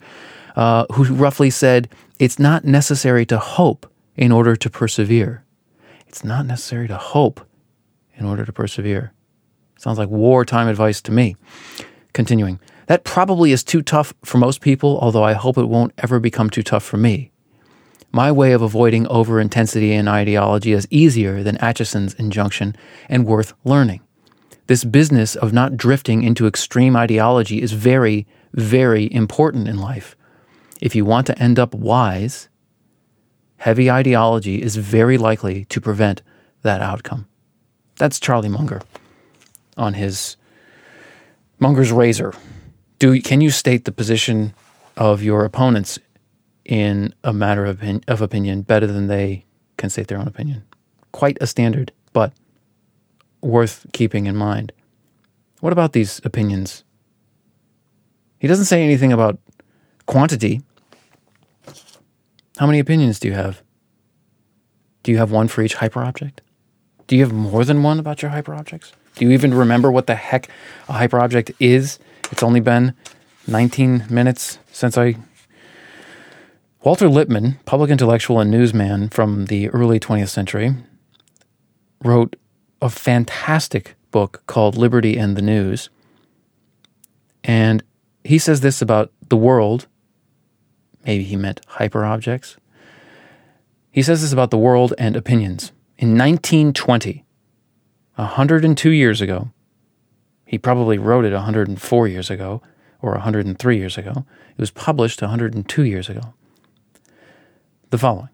Uh, 0.55 0.87
who 0.93 1.05
roughly 1.15 1.51
said, 1.51 1.89
It's 2.19 2.39
not 2.39 2.65
necessary 2.65 3.25
to 3.27 3.39
hope 3.39 3.91
in 4.17 4.33
order 4.33 4.55
to 4.57 4.71
persevere. 4.71 5.45
It's 6.07 6.25
not 6.25 6.47
necessary 6.47 6.89
to 6.89 6.97
hope 6.97 7.41
in 8.15 8.27
order 8.27 8.45
to 8.45 8.53
persevere. 8.53 9.13
Sounds 9.79 9.99
like 9.99 10.11
wartime 10.11 10.69
advice 10.69 11.01
to 11.03 11.13
me. 11.13 11.37
Continuing, 12.13 12.61
that 12.87 13.05
probably 13.05 13.53
is 13.53 13.65
too 13.65 13.81
tough 13.81 14.13
for 14.23 14.39
most 14.39 14.61
people, 14.61 14.99
although 15.01 15.25
I 15.25 15.33
hope 15.33 15.57
it 15.57 15.65
won't 15.65 15.95
ever 15.99 16.21
become 16.21 16.51
too 16.51 16.63
tough 16.63 16.85
for 16.85 16.99
me. 16.99 17.33
My 18.13 18.31
way 18.31 18.53
of 18.53 18.61
avoiding 18.61 19.07
over 19.07 19.41
intensity 19.41 19.93
in 19.93 20.07
ideology 20.07 20.73
is 20.73 20.87
easier 20.91 21.43
than 21.43 21.57
Acheson's 21.57 22.13
injunction 22.15 22.77
and 23.09 23.25
worth 23.25 23.55
learning. 23.65 24.03
This 24.73 24.85
business 24.85 25.37
of 25.37 25.53
not 25.53 25.77
drifting 25.77 26.23
into 26.23 26.47
extreme 26.47 26.97
ideology 26.97 27.61
is 27.61 27.73
very, 27.73 28.27
very 28.55 29.13
important 29.13 29.69
in 29.69 29.77
life. 29.77 30.17
If 30.81 30.97
you 30.97 31.05
want 31.05 31.27
to 31.27 31.39
end 31.39 31.59
up 31.59 31.75
wise, 31.75 32.49
heavy 33.59 33.91
ideology 33.91 34.63
is 34.63 34.77
very 34.77 35.19
likely 35.19 35.67
to 35.67 35.79
prevent 35.79 36.23
that 36.63 36.81
outcome. 36.81 37.29
That's 37.99 38.19
Charlie 38.19 38.49
Munger 38.49 38.81
on 39.77 39.93
his 39.93 40.39
Munger's 41.59 41.93
Razor 41.93 42.33
do 42.99 43.21
can 43.21 43.43
you 43.43 43.51
state 43.51 43.85
the 43.85 43.93
position 43.93 44.55
of 44.97 45.23
your 45.23 45.45
opponents 45.45 45.99
in 46.65 47.15
a 47.23 47.35
matter 47.35 47.67
of, 47.67 47.83
of 48.09 48.23
opinion 48.23 48.63
better 48.63 48.87
than 48.87 49.09
they 49.09 49.45
can 49.77 49.91
state 49.91 50.09
their 50.09 50.17
own 50.17 50.29
opinion? 50.29 50.63
Quite 51.13 51.37
a 51.43 51.47
standard, 51.47 51.93
but 52.15 52.33
worth 53.43 53.87
keeping 53.93 54.27
in 54.27 54.37
mind. 54.37 54.73
What 55.61 55.73
about 55.73 55.93
these 55.93 56.21
opinions? 56.25 56.85
He 58.39 58.49
doesn't 58.49 58.65
say 58.65 58.83
anything 58.83 59.13
about 59.13 59.39
quantity. 60.07 60.63
How 62.59 62.67
many 62.67 62.79
opinions 62.79 63.19
do 63.19 63.29
you 63.29 63.35
have? 63.35 63.63
Do 65.03 65.13
you 65.13 65.19
have 65.19 65.31
one 65.31 65.49
for 65.49 65.63
each 65.63 65.77
hyperobject? 65.77 66.39
Do 67.07 67.17
you 67.17 67.23
have 67.23 67.33
more 67.33 67.65
than 67.65 67.83
one 67.83 67.99
about 67.99 68.23
your 68.23 68.31
hyperobjects? 68.31 68.93
Do 69.17 69.27
you 69.27 69.33
even 69.33 69.53
remember 69.53 69.91
what 69.91 70.07
the 70.07 70.15
heck 70.15 70.49
a 70.89 70.93
hyperobject 70.93 71.55
is? 71.61 71.99
It's 72.31 72.43
only 72.43 72.61
been 72.61 72.95
19 73.47 74.07
minutes 74.09 74.59
since 74.71 74.97
I. 74.97 75.17
Walter 76.83 77.09
Lippmann, 77.09 77.59
public 77.65 77.91
intellectual 77.91 78.41
and 78.41 78.51
newsman 78.51 79.09
from 79.09 79.47
the 79.47 79.69
early 79.71 80.01
20th 80.01 80.31
century, 80.31 80.75
wrote 82.03 82.37
a 82.83 82.91
fantastic 82.91 83.95
book 84.11 84.43
called 84.47 84.77
Liberty 84.77 85.17
and 85.17 85.37
the 85.37 85.43
News. 85.43 85.89
And 87.45 87.83
he 88.25 88.39
says 88.39 88.61
this 88.61 88.83
about 88.83 89.13
the 89.29 89.37
world. 89.37 89.87
Maybe 91.07 91.25
he 91.25 91.37
meant 91.37 91.65
hyperobjects. 91.69 92.57
He 93.91 94.03
says 94.03 94.23
this 94.23 94.33
about 94.33 94.51
the 94.51 94.59
world 94.59 94.95
and 94.99 95.17
opinions. 95.17 95.73
In 95.97 96.19
1920, 96.19 97.25
102 98.17 98.91
years 98.91 99.21
ago, 99.21 99.51
he 100.45 100.59
probably 100.59 100.99
wrote 100.99 101.25
it 101.25 101.33
104 101.33 102.09
years 102.09 102.31
ago 102.31 102.63
or 103.01 103.13
103 103.13 103.79
years 103.79 103.97
ago. 103.97 104.27
It 104.51 104.59
was 104.59 104.71
published 104.71 105.23
102 105.23 105.83
years 105.85 106.09
ago. 106.09 106.35
The 107.91 107.99
following 107.99 108.29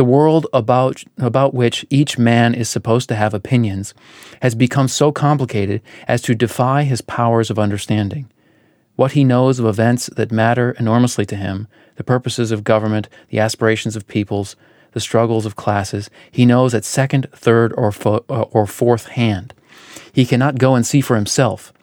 The 0.00 0.04
world 0.04 0.46
about, 0.54 1.04
about 1.18 1.52
which 1.52 1.84
each 1.90 2.16
man 2.16 2.54
is 2.54 2.70
supposed 2.70 3.06
to 3.10 3.14
have 3.16 3.34
opinions 3.34 3.92
has 4.40 4.54
become 4.54 4.88
so 4.88 5.12
complicated 5.12 5.82
as 6.08 6.22
to 6.22 6.34
defy 6.34 6.84
his 6.84 7.02
powers 7.02 7.50
of 7.50 7.58
understanding. 7.58 8.30
What 8.96 9.12
he 9.12 9.24
knows 9.24 9.58
of 9.58 9.66
events 9.66 10.06
that 10.16 10.32
matter 10.32 10.70
enormously 10.78 11.26
to 11.26 11.36
him, 11.36 11.68
the 11.96 12.02
purposes 12.02 12.50
of 12.50 12.64
government, 12.64 13.10
the 13.28 13.40
aspirations 13.40 13.94
of 13.94 14.08
peoples, 14.08 14.56
the 14.92 15.00
struggles 15.00 15.44
of 15.44 15.54
classes. 15.54 16.08
He 16.30 16.46
knows 16.46 16.72
at 16.72 16.86
second, 16.86 17.26
third, 17.34 17.74
or, 17.76 17.92
fo- 17.92 18.24
uh, 18.30 18.44
or 18.52 18.66
fourth 18.66 19.08
hand. 19.08 19.52
He 20.14 20.24
cannot 20.24 20.56
go 20.56 20.74
and 20.74 20.86
see 20.86 21.02
for 21.02 21.16
himself. 21.16 21.74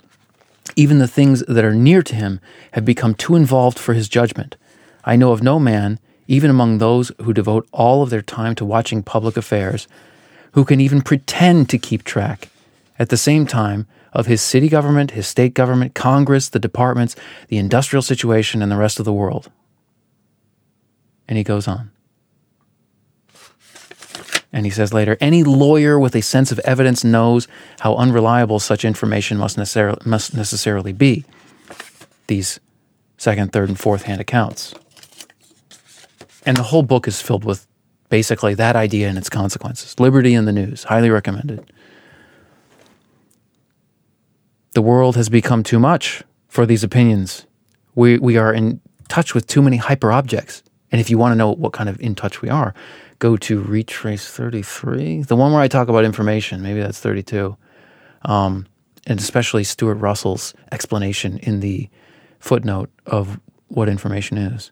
Even 0.75 0.97
the 0.97 1.07
things 1.07 1.43
that 1.47 1.63
are 1.63 1.75
near 1.75 2.01
to 2.01 2.15
him 2.15 2.39
have 2.71 2.83
become 2.83 3.13
too 3.13 3.35
involved 3.35 3.77
for 3.77 3.93
his 3.93 4.09
judgment. 4.09 4.55
I 5.05 5.17
know 5.17 5.33
of 5.33 5.43
no 5.43 5.59
man, 5.59 5.99
even 6.27 6.49
among 6.49 6.77
those 6.77 7.11
who 7.23 7.33
devote 7.33 7.67
all 7.71 8.03
of 8.03 8.09
their 8.09 8.21
time 8.21 8.55
to 8.55 8.65
watching 8.65 9.01
public 9.01 9.37
affairs, 9.37 9.87
who 10.51 10.65
can 10.65 10.81
even 10.81 11.01
pretend 11.01 11.69
to 11.69 11.77
keep 11.77 12.03
track 12.03 12.49
at 12.99 13.09
the 13.09 13.17
same 13.17 13.45
time 13.45 13.87
of 14.13 14.25
his 14.25 14.41
city 14.41 14.69
government, 14.69 15.11
his 15.11 15.27
state 15.27 15.53
government, 15.53 15.93
Congress, 15.93 16.49
the 16.49 16.59
departments, 16.59 17.15
the 17.49 17.57
industrial 17.57 18.01
situation, 18.01 18.61
and 18.61 18.71
the 18.71 18.77
rest 18.77 18.99
of 18.99 19.05
the 19.05 19.13
world. 19.13 19.51
And 21.27 21.37
he 21.37 21.43
goes 21.43 21.67
on. 21.67 21.91
And 24.51 24.65
he 24.65 24.71
says 24.71 24.93
later, 24.93 25.17
any 25.19 25.43
lawyer 25.43 25.99
with 25.99 26.15
a 26.15 26.21
sense 26.21 26.51
of 26.51 26.59
evidence 26.59 27.03
knows 27.03 27.47
how 27.81 27.95
unreliable 27.95 28.59
such 28.59 28.85
information 28.85 29.37
must, 29.37 29.57
necessar- 29.57 30.03
must 30.05 30.33
necessarily 30.33 30.93
be. 30.93 31.25
These 32.27 32.59
second, 33.17 33.51
third, 33.51 33.69
and 33.69 33.79
fourth 33.79 34.03
hand 34.03 34.21
accounts. 34.21 34.73
And 36.47 36.55
the 36.55 36.63
whole 36.63 36.81
book 36.81 37.09
is 37.09 37.21
filled 37.21 37.43
with 37.43 37.67
basically 38.07 38.53
that 38.55 38.77
idea 38.77 39.09
and 39.09 39.17
its 39.17 39.29
consequences. 39.29 39.99
Liberty 39.99 40.33
in 40.33 40.45
the 40.45 40.53
News, 40.53 40.85
highly 40.85 41.09
recommended. 41.09 41.73
The 44.73 44.81
world 44.81 45.17
has 45.17 45.27
become 45.27 45.61
too 45.61 45.77
much 45.77 46.23
for 46.47 46.65
these 46.65 46.85
opinions. 46.85 47.45
We, 47.95 48.17
we 48.17 48.37
are 48.37 48.53
in 48.53 48.79
touch 49.09 49.33
with 49.33 49.45
too 49.45 49.61
many 49.61 49.75
hyper 49.75 50.09
objects. 50.09 50.63
And 50.89 51.01
if 51.01 51.09
you 51.09 51.17
want 51.17 51.33
to 51.33 51.35
know 51.35 51.51
what 51.51 51.73
kind 51.73 51.89
of 51.89 51.99
in 51.99 52.15
touch 52.15 52.41
we 52.41 52.47
are, 52.47 52.73
go 53.19 53.35
to 53.35 53.61
Retrace 53.61 54.25
33, 54.29 55.23
the 55.23 55.35
one 55.35 55.51
where 55.51 55.61
I 55.61 55.67
talk 55.67 55.89
about 55.89 56.05
information. 56.05 56.61
Maybe 56.61 56.79
that's 56.79 57.01
32. 57.01 57.57
Um, 58.21 58.67
and 59.05 59.19
especially 59.19 59.65
Stuart 59.65 59.95
Russell's 59.95 60.53
explanation 60.71 61.39
in 61.39 61.59
the 61.59 61.89
footnote 62.39 62.89
of 63.05 63.37
what 63.67 63.89
information 63.89 64.37
is. 64.37 64.71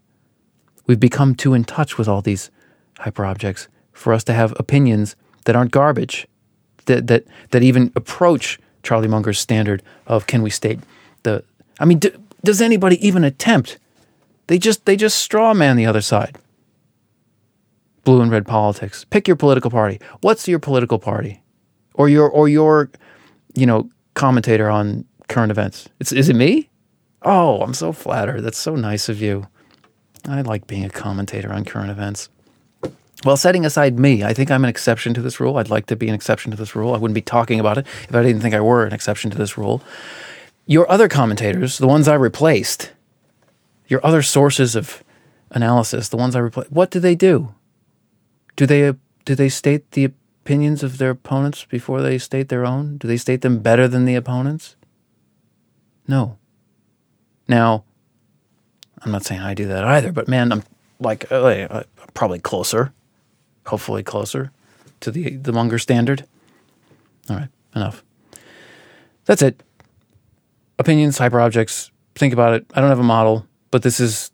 We've 0.88 1.00
become 1.00 1.36
too 1.36 1.54
in 1.54 1.64
touch 1.64 1.98
with 1.98 2.08
all 2.08 2.22
these 2.22 2.52
hyperobjects 3.00 3.68
for 3.92 4.14
us 4.14 4.24
to 4.26 4.34
have 4.34 4.54
opinions 4.58 5.16
that 5.46 5.56
aren't 5.56 5.72
garbage, 5.72 6.28
that 6.86 7.08
that 7.08 7.26
that 7.52 7.64
even 7.64 7.92
approach 7.96 8.60
Charlie 8.84 9.08
Munger's 9.08 9.40
standard 9.40 9.82
of 10.08 10.28
can 10.28 10.42
we 10.42 10.50
state 10.50 10.80
the. 11.24 11.44
I 11.80 11.86
mean, 11.86 12.00
do, 12.00 12.12
does 12.44 12.62
anybody 12.62 13.06
even 13.06 13.24
attempt? 13.24 13.80
They 14.48 14.58
just 14.58 14.86
they 14.86 14.96
just 14.96 15.20
straw 15.20 15.54
man 15.54 15.76
the 15.76 15.86
other 15.86 16.02
side. 16.02 16.38
Blue 18.04 18.22
and 18.22 18.32
red 18.32 18.46
politics. 18.46 19.04
Pick 19.06 19.28
your 19.28 19.36
political 19.36 19.72
party. 19.72 20.00
What's 20.22 20.48
your 20.48 20.60
political 20.60 21.00
party, 21.00 21.42
or 21.96 22.08
your 22.08 22.30
or 22.30 22.48
your, 22.48 22.92
you 23.56 23.66
know, 23.66 23.90
commentator 24.14 24.70
on 24.70 25.06
current 25.28 25.52
events? 25.52 25.90
It's 26.00 26.12
is 26.12 26.30
it 26.30 26.36
me? 26.36 26.70
Oh, 27.24 27.62
I'm 27.62 27.74
so 27.74 27.92
flattered. 27.92 28.42
That's 28.42 28.60
so 28.60 28.76
nice 28.76 29.10
of 29.10 29.20
you. 29.20 29.48
I 30.28 30.42
like 30.42 30.68
being 30.68 30.86
a 30.86 30.90
commentator 30.90 31.52
on 31.52 31.66
current 31.66 31.92
events. 31.92 32.30
Well, 33.24 33.38
setting 33.38 33.66
aside 33.66 33.98
me, 33.98 34.24
I 34.24 34.34
think 34.34 34.52
I'm 34.52 34.64
an 34.64 34.70
exception 34.70 35.14
to 35.16 35.22
this 35.22 35.40
rule. 35.40 35.58
I'd 35.58 35.70
like 35.70 35.88
to 35.88 35.96
be 35.96 36.08
an 36.08 36.16
exception 36.16 36.52
to 36.52 36.58
this 36.58 36.76
rule. 36.76 36.94
I 36.94 36.98
wouldn't 36.98 37.16
be 37.16 37.22
talking 37.22 37.60
about 37.60 37.78
it 37.78 37.88
if 38.08 38.14
I 38.14 38.22
didn't 38.22 38.42
think 38.42 38.54
I 38.54 38.60
were 38.60 38.86
an 38.86 38.94
exception 38.94 39.32
to 39.32 39.38
this 39.38 39.58
rule. 39.58 39.82
Your 40.68 40.90
other 40.92 41.08
commentators, 41.08 41.78
the 41.78 41.88
ones 41.88 42.08
I 42.08 42.16
replaced, 42.16 42.92
your 43.88 44.06
other 44.06 44.22
sources 44.22 44.76
of 44.76 45.04
analysis, 45.52 46.10
the 46.10 46.18
ones 46.18 46.36
I 46.36 46.40
replaced, 46.40 46.72
what 46.72 46.92
do 46.92 47.00
they 47.00 47.16
do? 47.16 47.54
Do 48.56 48.66
they 48.66 48.94
do 49.26 49.36
they 49.36 49.50
state 49.50 49.92
the 49.92 50.06
opinions 50.06 50.84
of 50.84 51.00
their 51.00 51.12
opponents 51.12 51.66
before 51.66 52.02
they 52.02 52.18
state 52.18 52.50
their 52.50 52.66
own? 52.66 52.98
Do 52.98 53.08
they 53.08 53.18
state 53.18 53.42
them 53.42 53.60
better 53.60 53.88
than 53.88 54.06
the 54.06 54.16
opponents? 54.16 54.76
No. 56.08 56.38
Now, 57.48 57.84
I'm 59.06 59.12
not 59.12 59.24
saying 59.24 59.42
I 59.42 59.54
do 59.54 59.68
that 59.68 59.84
either, 59.84 60.12
but 60.12 60.28
man, 60.28 60.52
I'm 60.52 60.64
like 61.00 61.32
uh, 61.32 61.36
uh, 61.36 61.84
probably 62.16 62.40
closer, 62.40 62.92
hopefully 63.68 64.02
closer 64.02 64.52
to 65.02 65.12
the 65.12 65.36
the 65.38 65.54
Munger 65.54 65.78
standard. 65.78 66.26
All 67.30 67.36
right, 67.36 67.50
enough. 67.76 68.04
That's 69.26 69.44
it. 69.44 69.62
Opinions, 70.80 71.20
hyperobjects. 71.20 71.92
Think 72.16 72.34
about 72.34 72.54
it. 72.54 72.66
I 72.74 72.82
don't 72.82 72.90
have 72.90 73.00
a 73.00 73.04
model, 73.04 73.46
but 73.70 73.84
this 73.84 74.00
is 74.00 74.32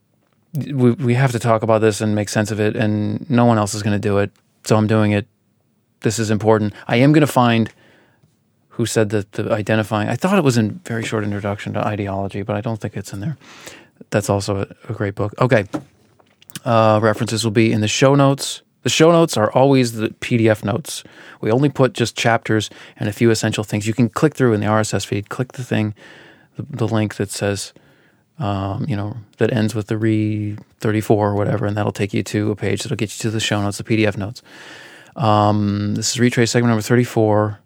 we 0.53 0.91
we 0.91 1.13
have 1.15 1.33
to 1.33 1.39
talk 1.39 1.63
about 1.63 1.81
this 1.81 1.99
and 1.99 2.15
make 2.15 2.29
sense 2.29 2.49
of 2.49 2.59
it, 2.59 2.77
and 2.77 3.29
no 3.29 3.43
one 3.43 3.57
else 3.57 3.73
is 3.73 3.83
going 3.83 3.99
to 3.99 4.07
do 4.07 4.19
it, 4.19 4.31
so 4.63 4.77
I'm 4.77 4.87
doing 4.87 5.11
it. 5.11 5.27
This 5.99 6.17
is 6.17 6.31
important. 6.31 6.73
I 6.87 6.95
am 6.95 7.11
going 7.11 7.21
to 7.21 7.27
find 7.27 7.71
who 8.69 8.85
said 8.85 9.09
that 9.09 9.33
the 9.33 9.51
identifying. 9.51 10.07
I 10.07 10.15
thought 10.15 10.37
it 10.37 10.45
was 10.45 10.57
in 10.57 10.79
very 10.85 11.03
short 11.03 11.25
introduction 11.25 11.73
to 11.73 11.85
ideology, 11.85 12.41
but 12.41 12.55
I 12.55 12.61
don't 12.61 12.79
think 12.79 12.95
it's 12.95 13.11
in 13.11 13.19
there 13.19 13.37
that's 14.09 14.29
also 14.29 14.61
a, 14.61 14.91
a 14.91 14.93
great 14.93 15.15
book. 15.15 15.33
Okay. 15.39 15.65
Uh, 16.65 16.99
references 17.01 17.43
will 17.43 17.51
be 17.51 17.71
in 17.71 17.81
the 17.81 17.87
show 17.87 18.15
notes. 18.15 18.61
The 18.83 18.89
show 18.89 19.11
notes 19.11 19.37
are 19.37 19.51
always 19.51 19.93
the 19.93 20.09
PDF 20.09 20.63
notes. 20.63 21.03
We 21.39 21.51
only 21.51 21.69
put 21.69 21.93
just 21.93 22.17
chapters 22.17 22.69
and 22.97 23.07
a 23.07 23.13
few 23.13 23.29
essential 23.29 23.63
things. 23.63 23.87
You 23.87 23.93
can 23.93 24.09
click 24.09 24.35
through 24.35 24.53
in 24.53 24.61
the 24.61 24.67
RSS 24.67 25.05
feed, 25.05 25.29
click 25.29 25.53
the 25.53 25.63
thing, 25.63 25.93
the, 26.55 26.65
the 26.69 26.87
link 26.87 27.15
that 27.15 27.29
says, 27.29 27.73
um, 28.39 28.85
you 28.87 28.95
know, 28.95 29.17
that 29.37 29.53
ends 29.53 29.75
with 29.75 29.87
the 29.87 29.97
re 29.97 30.57
34 30.79 31.29
or 31.29 31.35
whatever, 31.35 31.67
and 31.67 31.77
that'll 31.77 31.91
take 31.91 32.13
you 32.13 32.23
to 32.23 32.51
a 32.51 32.55
page 32.55 32.83
that'll 32.83 32.97
get 32.97 33.15
you 33.15 33.21
to 33.21 33.29
the 33.29 33.39
show 33.39 33.61
notes, 33.61 33.77
the 33.77 33.83
PDF 33.83 34.17
notes. 34.17 34.41
Um, 35.15 35.95
this 35.95 36.11
is 36.11 36.19
retrace 36.19 36.51
segment 36.51 36.69
number 36.69 36.81
34. 36.81 37.59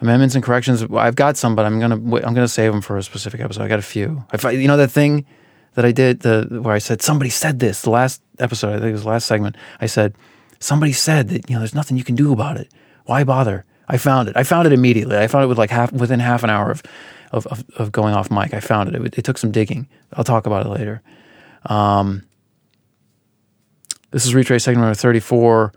Amendments 0.00 0.34
and 0.34 0.42
corrections. 0.42 0.82
I've 0.82 1.14
got 1.14 1.36
some, 1.36 1.54
but 1.54 1.66
I'm 1.66 1.78
gonna 1.78 1.96
I'm 1.96 2.34
gonna 2.34 2.48
save 2.48 2.72
them 2.72 2.80
for 2.80 2.96
a 2.96 3.02
specific 3.02 3.40
episode. 3.40 3.62
I 3.62 3.68
got 3.68 3.78
a 3.78 3.82
few. 3.82 4.24
I, 4.32 4.50
you 4.50 4.66
know 4.66 4.78
that 4.78 4.90
thing 4.90 5.26
that 5.74 5.84
I 5.84 5.92
did 5.92 6.20
the 6.20 6.60
where 6.62 6.74
I 6.74 6.78
said 6.78 7.02
somebody 7.02 7.30
said 7.30 7.58
this. 7.58 7.82
The 7.82 7.90
last 7.90 8.22
episode 8.38 8.70
I 8.70 8.78
think 8.78 8.90
it 8.90 8.92
was 8.92 9.02
the 9.02 9.08
last 9.08 9.26
segment 9.26 9.56
I 9.80 9.86
said 9.86 10.14
somebody 10.58 10.92
said 10.92 11.28
that 11.28 11.48
you 11.48 11.54
know 11.54 11.60
there's 11.60 11.74
nothing 11.74 11.96
you 11.96 12.04
can 12.04 12.14
do 12.14 12.32
about 12.32 12.56
it. 12.56 12.68
Why 13.06 13.24
bother? 13.24 13.64
I 13.88 13.96
found 13.96 14.28
it. 14.28 14.36
I 14.36 14.44
found 14.44 14.66
it 14.66 14.72
immediately. 14.72 15.16
I 15.16 15.26
found 15.26 15.44
it 15.44 15.48
with 15.48 15.58
like 15.58 15.70
half 15.70 15.92
within 15.92 16.20
half 16.20 16.44
an 16.44 16.50
hour 16.50 16.70
of 16.70 16.82
of, 17.32 17.46
of, 17.46 17.64
of 17.76 17.92
going 17.92 18.14
off 18.14 18.30
mic. 18.30 18.54
I 18.54 18.60
found 18.60 18.88
it. 18.88 18.94
it. 18.94 19.18
it 19.18 19.24
took 19.24 19.38
some 19.38 19.50
digging. 19.50 19.88
I'll 20.12 20.24
talk 20.24 20.46
about 20.46 20.66
it 20.66 20.68
later. 20.68 21.02
Um, 21.66 22.24
this 24.10 24.26
is 24.26 24.34
retrace 24.34 24.64
segment 24.64 24.82
number 24.82 24.94
34 24.94 25.72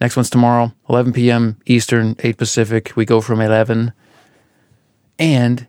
next 0.00 0.16
one's 0.16 0.30
tomorrow 0.30 0.72
11 0.88 1.12
p.m 1.12 1.60
Eastern 1.66 2.16
8 2.18 2.36
Pacific. 2.36 2.92
We 2.96 3.04
go 3.04 3.20
from 3.20 3.40
11 3.40 3.92
and 5.18 5.68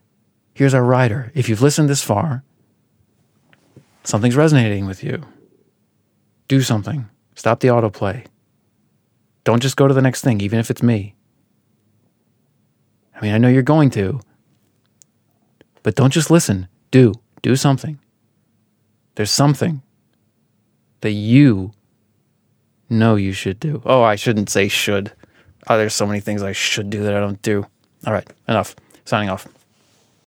here's 0.53 0.73
our 0.73 0.83
rider. 0.83 1.31
If 1.35 1.49
you've 1.49 1.61
listened 1.61 1.89
this 1.89 2.03
far 2.03 2.43
Something's 4.03 4.35
resonating 4.35 4.85
with 4.85 5.03
you. 5.03 5.23
Do 6.47 6.61
something. 6.61 7.09
Stop 7.35 7.61
the 7.61 7.69
autoplay. 7.69 8.25
Don't 9.43 9.61
just 9.61 9.77
go 9.77 9.87
to 9.87 9.93
the 9.93 10.01
next 10.01 10.21
thing, 10.21 10.41
even 10.41 10.59
if 10.59 10.69
it's 10.69 10.83
me. 10.83 11.15
I 13.15 13.21
mean, 13.21 13.33
I 13.33 13.37
know 13.37 13.47
you're 13.47 13.61
going 13.61 13.89
to, 13.91 14.19
but 15.83 15.95
don't 15.95 16.11
just 16.11 16.31
listen. 16.31 16.67
Do. 16.91 17.13
Do 17.41 17.55
something. 17.55 17.99
There's 19.15 19.31
something 19.31 19.81
that 21.01 21.11
you 21.11 21.73
know 22.89 23.15
you 23.15 23.33
should 23.33 23.59
do. 23.59 23.81
Oh, 23.85 24.01
I 24.01 24.15
shouldn't 24.15 24.49
say 24.49 24.67
should. 24.67 25.11
Oh, 25.67 25.77
there's 25.77 25.93
so 25.93 26.05
many 26.05 26.19
things 26.19 26.41
I 26.41 26.51
should 26.51 26.89
do 26.89 27.03
that 27.03 27.13
I 27.13 27.19
don't 27.19 27.41
do. 27.41 27.65
All 28.05 28.13
right, 28.13 28.27
enough. 28.47 28.75
Signing 29.05 29.29
off. 29.29 29.47